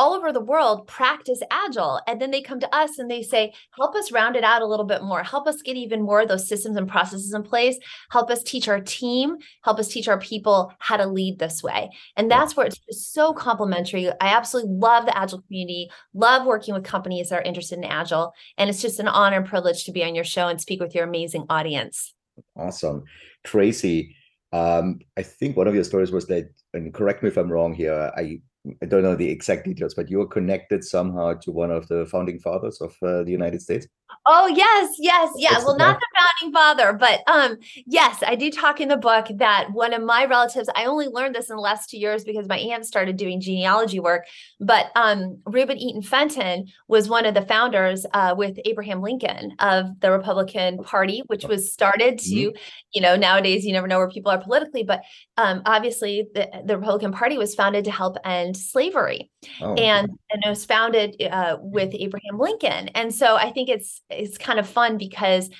all 0.00 0.14
over 0.14 0.32
the 0.32 0.40
world 0.40 0.86
practice 0.86 1.42
agile 1.50 2.00
and 2.06 2.22
then 2.22 2.30
they 2.30 2.40
come 2.40 2.58
to 2.58 2.74
us 2.74 2.98
and 2.98 3.10
they 3.10 3.22
say 3.22 3.52
help 3.72 3.94
us 3.94 4.10
round 4.10 4.34
it 4.34 4.42
out 4.42 4.62
a 4.62 4.66
little 4.66 4.86
bit 4.86 5.02
more. 5.02 5.22
Help 5.22 5.46
us 5.46 5.60
get 5.60 5.76
even 5.76 6.00
more 6.00 6.22
of 6.22 6.28
those 6.28 6.48
systems 6.48 6.74
and 6.78 6.88
processes 6.88 7.34
in 7.34 7.42
place. 7.42 7.76
Help 8.10 8.30
us 8.30 8.42
teach 8.42 8.66
our 8.66 8.80
team. 8.80 9.36
Help 9.62 9.78
us 9.78 9.88
teach 9.88 10.08
our 10.08 10.18
people 10.18 10.72
how 10.78 10.96
to 10.96 11.06
lead 11.06 11.38
this 11.38 11.62
way. 11.62 11.90
And 12.16 12.30
that's 12.30 12.56
where 12.56 12.66
it's 12.66 12.78
just 12.78 13.12
so 13.12 13.34
complementary 13.34 14.08
i 14.08 14.28
absolutely 14.28 14.72
love 14.72 15.04
the 15.04 15.16
agile 15.16 15.42
community 15.42 15.90
love 16.14 16.46
working 16.46 16.72
with 16.72 16.84
companies 16.84 17.28
that 17.28 17.40
are 17.40 17.42
interested 17.42 17.76
in 17.76 17.84
agile 17.84 18.32
and 18.56 18.70
it's 18.70 18.80
just 18.80 19.00
an 19.00 19.08
honor 19.08 19.38
and 19.38 19.46
privilege 19.46 19.84
to 19.84 19.92
be 19.92 20.02
on 20.02 20.14
your 20.14 20.24
show 20.24 20.48
and 20.48 20.60
speak 20.60 20.80
with 20.80 20.94
your 20.94 21.04
amazing 21.04 21.44
audience. 21.50 22.14
Awesome. 22.56 23.04
Traci 23.46 24.14
um, 24.52 24.98
I 25.16 25.22
think 25.22 25.56
one 25.56 25.68
of 25.68 25.74
your 25.74 25.84
stories 25.84 26.10
was 26.10 26.26
that, 26.26 26.50
and 26.74 26.92
correct 26.92 27.22
me 27.22 27.28
if 27.28 27.36
I'm 27.36 27.52
wrong 27.52 27.72
here. 27.72 28.10
I 28.16 28.40
I 28.82 28.86
don't 28.86 29.02
know 29.02 29.16
the 29.16 29.28
exact 29.28 29.64
details, 29.64 29.94
but 29.94 30.10
you're 30.10 30.26
connected 30.26 30.84
somehow 30.84 31.34
to 31.34 31.50
one 31.50 31.70
of 31.70 31.88
the 31.88 32.06
founding 32.06 32.38
fathers 32.38 32.80
of 32.80 32.94
uh, 33.02 33.22
the 33.22 33.30
United 33.30 33.62
States. 33.62 33.86
Oh 34.26 34.46
yes, 34.46 34.94
yes, 34.98 35.32
yeah. 35.36 35.52
What's 35.52 35.64
well, 35.64 35.76
not 35.76 35.98
the 35.98 36.06
founding 36.18 36.54
father, 36.54 36.92
but 36.92 37.20
um, 37.26 37.56
yes, 37.86 38.22
I 38.26 38.34
do 38.34 38.50
talk 38.50 38.80
in 38.80 38.88
the 38.88 38.96
book 38.96 39.26
that 39.36 39.72
one 39.72 39.92
of 39.94 40.02
my 40.02 40.26
relatives. 40.26 40.68
I 40.76 40.84
only 40.84 41.08
learned 41.08 41.34
this 41.34 41.48
in 41.48 41.56
the 41.56 41.62
last 41.62 41.88
two 41.88 41.98
years 41.98 42.22
because 42.22 42.46
my 42.46 42.58
aunt 42.58 42.84
started 42.84 43.16
doing 43.16 43.40
genealogy 43.40 43.98
work. 43.98 44.26
But 44.60 44.86
um, 44.94 45.40
Reuben 45.46 45.78
Eaton 45.78 46.02
Fenton 46.02 46.66
was 46.86 47.08
one 47.08 47.24
of 47.24 47.34
the 47.34 47.42
founders 47.42 48.04
uh, 48.12 48.34
with 48.36 48.58
Abraham 48.66 49.00
Lincoln 49.00 49.54
of 49.58 49.98
the 50.00 50.10
Republican 50.10 50.82
Party, 50.82 51.22
which 51.28 51.44
was 51.44 51.72
started 51.72 52.18
to, 52.18 52.34
mm-hmm. 52.34 52.56
you 52.92 53.00
know, 53.00 53.16
nowadays 53.16 53.64
you 53.64 53.72
never 53.72 53.86
know 53.86 53.98
where 53.98 54.10
people 54.10 54.30
are 54.30 54.40
politically, 54.42 54.82
but 54.82 55.02
um, 55.38 55.62
obviously 55.64 56.28
the, 56.34 56.48
the 56.66 56.76
Republican 56.76 57.12
Party 57.12 57.38
was 57.38 57.54
founded 57.54 57.84
to 57.86 57.90
help 57.90 58.16
end 58.24 58.56
slavery, 58.56 59.30
oh, 59.62 59.74
and 59.74 60.08
and 60.30 60.42
it 60.44 60.48
was 60.48 60.64
founded 60.64 61.16
uh, 61.22 61.56
with 61.60 61.94
Abraham 61.94 62.38
Lincoln. 62.38 62.88
And 62.88 63.14
so 63.14 63.36
I 63.36 63.50
think 63.50 63.68
it's 63.68 63.99
it's 64.08 64.38
kind 64.38 64.58
of 64.58 64.68
fun 64.68 64.98
because 64.98 65.50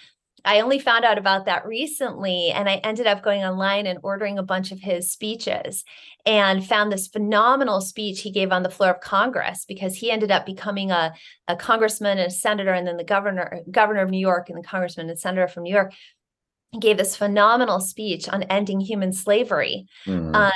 I 0.44 0.60
only 0.60 0.78
found 0.78 1.04
out 1.04 1.18
about 1.18 1.46
that 1.46 1.66
recently, 1.66 2.50
and 2.50 2.68
I 2.68 2.76
ended 2.76 3.06
up 3.06 3.22
going 3.22 3.42
online 3.42 3.86
and 3.86 3.98
ordering 4.02 4.38
a 4.38 4.42
bunch 4.42 4.72
of 4.72 4.80
his 4.80 5.10
speeches 5.10 5.84
and 6.24 6.66
found 6.66 6.90
this 6.90 7.08
phenomenal 7.08 7.80
speech 7.80 8.20
he 8.20 8.30
gave 8.30 8.52
on 8.52 8.62
the 8.62 8.70
floor 8.70 8.90
of 8.90 9.00
Congress 9.00 9.64
because 9.66 9.96
he 9.96 10.10
ended 10.10 10.30
up 10.30 10.46
becoming 10.46 10.90
a, 10.90 11.12
a 11.48 11.56
congressman 11.56 12.18
and 12.18 12.28
a 12.28 12.34
senator, 12.34 12.72
and 12.72 12.86
then 12.86 12.96
the 12.96 13.04
governor 13.04 13.60
governor 13.70 14.00
of 14.00 14.10
New 14.10 14.18
York 14.18 14.48
and 14.48 14.58
the 14.58 14.66
congressman 14.66 15.10
and 15.10 15.18
senator 15.18 15.48
from 15.48 15.64
New 15.64 15.74
York. 15.74 15.92
He 16.72 16.78
gave 16.78 16.98
this 16.98 17.16
phenomenal 17.16 17.80
speech 17.80 18.28
on 18.28 18.44
ending 18.44 18.80
human 18.80 19.12
slavery. 19.12 19.86
Mm-hmm. 20.06 20.34
Um, 20.34 20.52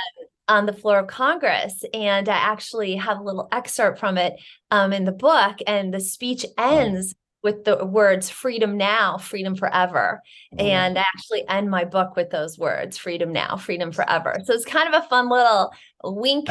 on 0.47 0.67
the 0.67 0.73
floor 0.73 0.99
of 0.99 1.07
Congress. 1.07 1.83
And 1.91 2.29
I 2.29 2.35
actually 2.35 2.95
have 2.97 3.19
a 3.19 3.23
little 3.23 3.47
excerpt 3.51 3.99
from 3.99 4.19
it 4.19 4.35
um, 4.69 4.93
in 4.93 5.03
the 5.03 5.11
book. 5.11 5.57
And 5.65 5.91
the 5.91 5.99
speech 5.99 6.45
ends 6.55 7.15
with 7.45 7.63
the 7.63 7.85
words 7.85 8.27
freedom 8.27 8.75
now, 8.75 9.19
freedom 9.19 9.55
forever. 9.55 10.19
Mm-hmm. 10.55 10.65
And 10.65 10.97
I 10.97 11.01
actually 11.01 11.47
end 11.47 11.69
my 11.69 11.85
book 11.85 12.15
with 12.15 12.31
those 12.31 12.57
words 12.57 12.97
freedom 12.97 13.31
now, 13.31 13.55
freedom 13.55 13.91
forever. 13.91 14.35
So 14.43 14.53
it's 14.53 14.65
kind 14.65 14.91
of 14.91 15.01
a 15.01 15.07
fun 15.07 15.29
little 15.29 15.71
wink, 16.03 16.49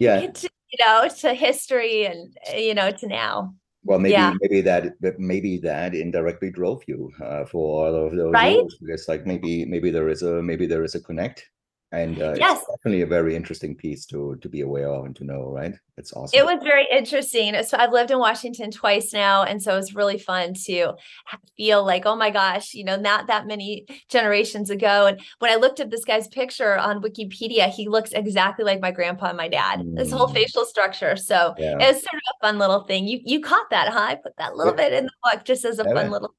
yeah. 0.00 0.26
to, 0.32 0.48
you 0.72 0.84
know, 0.84 1.08
to 1.20 1.32
history 1.32 2.06
and, 2.06 2.36
you 2.54 2.74
know, 2.74 2.90
to 2.90 3.06
now. 3.06 3.54
Well, 3.84 4.00
maybe 4.00 4.12
yeah. 4.12 4.34
maybe 4.40 4.60
that 4.62 4.94
maybe 5.18 5.58
that 5.58 5.94
indirectly 5.94 6.50
drove 6.50 6.82
you 6.86 7.10
uh, 7.24 7.44
for 7.44 7.86
all 7.86 8.06
of 8.06 8.14
those 8.14 8.32
right? 8.32 8.64
because 8.80 9.08
like 9.08 9.26
maybe 9.26 9.64
maybe 9.64 9.90
there 9.90 10.08
is 10.08 10.22
a 10.22 10.40
maybe 10.40 10.66
there 10.66 10.84
is 10.84 10.94
a 10.94 11.00
connect 11.00 11.50
and 11.92 12.20
uh, 12.22 12.34
yes. 12.36 12.58
it's 12.58 12.66
definitely 12.68 13.02
a 13.02 13.06
very 13.06 13.36
interesting 13.36 13.74
piece 13.76 14.06
to 14.06 14.36
to 14.40 14.48
be 14.48 14.62
aware 14.62 14.88
of 14.88 15.04
and 15.04 15.14
to 15.14 15.24
know 15.24 15.50
right 15.50 15.74
it's 15.98 16.12
awesome 16.14 16.38
it 16.38 16.44
was 16.44 16.62
very 16.62 16.86
interesting 16.90 17.54
so 17.62 17.76
i've 17.78 17.92
lived 17.92 18.10
in 18.10 18.18
washington 18.18 18.70
twice 18.70 19.12
now 19.12 19.42
and 19.42 19.62
so 19.62 19.76
it's 19.76 19.94
really 19.94 20.18
fun 20.18 20.54
to 20.54 20.92
feel 21.56 21.84
like 21.84 22.06
oh 22.06 22.16
my 22.16 22.30
gosh 22.30 22.72
you 22.72 22.82
know 22.82 22.96
not 22.96 23.26
that 23.26 23.46
many 23.46 23.86
generations 24.08 24.70
ago 24.70 25.06
and 25.06 25.20
when 25.38 25.50
i 25.50 25.56
looked 25.56 25.80
at 25.80 25.90
this 25.90 26.04
guy's 26.04 26.28
picture 26.28 26.78
on 26.78 27.02
wikipedia 27.02 27.68
he 27.68 27.88
looks 27.88 28.12
exactly 28.12 28.64
like 28.64 28.80
my 28.80 28.90
grandpa 28.90 29.26
and 29.26 29.36
my 29.36 29.48
dad 29.48 29.80
mm. 29.80 29.94
this 29.96 30.10
whole 30.10 30.28
facial 30.28 30.64
structure 30.64 31.14
so 31.14 31.54
yeah. 31.58 31.76
it's 31.78 32.00
sort 32.00 32.14
of 32.14 32.36
a 32.40 32.46
fun 32.46 32.58
little 32.58 32.84
thing 32.84 33.06
you 33.06 33.20
you 33.24 33.40
caught 33.40 33.68
that 33.70 33.88
huh 33.88 34.00
i 34.00 34.14
put 34.14 34.36
that 34.38 34.56
little 34.56 34.72
yeah. 34.72 34.88
bit 34.88 34.92
in 34.94 35.04
the 35.04 35.12
book 35.22 35.44
just 35.44 35.64
as 35.64 35.78
a 35.78 35.84
yeah. 35.84 35.92
fun 35.92 36.10
little 36.10 36.34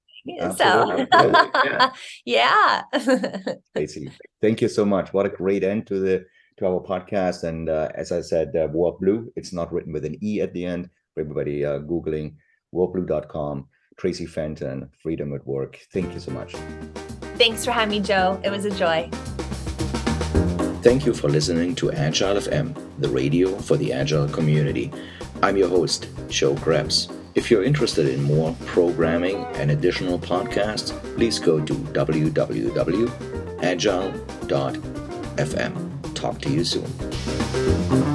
so 0.56 1.06
yeah, 1.14 1.92
yeah. 2.26 2.82
Casey, 3.76 4.12
thank 4.42 4.62
you 4.62 4.68
so 4.68 4.86
much. 4.86 5.14
What 5.14 5.26
a 5.26 5.30
great 5.30 5.64
end 5.64 5.88
to 5.88 6.00
the 6.00 6.26
to 6.58 6.68
our 6.68 6.82
podcast. 6.82 7.44
And 7.44 7.70
uh, 7.70 7.90
as 7.96 8.12
I 8.12 8.22
said, 8.22 8.50
uh, 8.56 8.68
WorldBlu, 8.68 9.28
it's 9.36 9.54
not 9.54 9.72
written 9.74 9.94
with 9.94 10.06
an 10.06 10.18
E 10.22 10.42
at 10.42 10.54
the 10.54 10.66
end. 10.66 10.90
For 11.14 11.22
everybody 11.22 11.64
uh, 11.64 11.80
Googling 11.80 12.36
worldblu.com, 12.74 13.68
Traci 14.00 14.28
Fenton, 14.28 14.90
Freedom 15.02 15.34
at 15.36 15.46
Work. 15.46 15.80
Thank 15.94 16.14
you 16.14 16.20
so 16.20 16.32
much. 16.32 16.56
Thanks 17.38 17.64
for 17.64 17.72
having 17.72 17.90
me, 17.90 18.00
Joe. 18.00 18.40
It 18.44 18.50
was 18.50 18.66
a 18.66 18.72
joy. 18.72 19.10
Thank 20.82 21.06
you 21.06 21.14
for 21.14 21.30
listening 21.30 21.76
to 21.76 21.92
Agile 21.92 22.36
FM, 22.36 22.76
the 23.00 23.10
radio 23.10 23.56
for 23.58 23.78
the 23.78 23.94
Agile 23.94 24.28
community. 24.28 24.92
I'm 25.42 25.56
your 25.56 25.70
host, 25.70 26.08
Joe 26.30 26.56
Krebs. 26.56 27.10
If 27.36 27.50
you're 27.50 27.64
interested 27.64 28.08
in 28.08 28.22
more 28.22 28.56
programming 28.66 29.38
and 29.56 29.72
additional 29.72 30.20
podcasts, 30.20 30.92
please 31.16 31.40
go 31.40 31.60
to 31.60 31.74
www.agile.fm. 31.74 32.54
Talk 36.14 36.42
to 36.42 36.50
you 36.50 36.64
soon. 36.64 38.13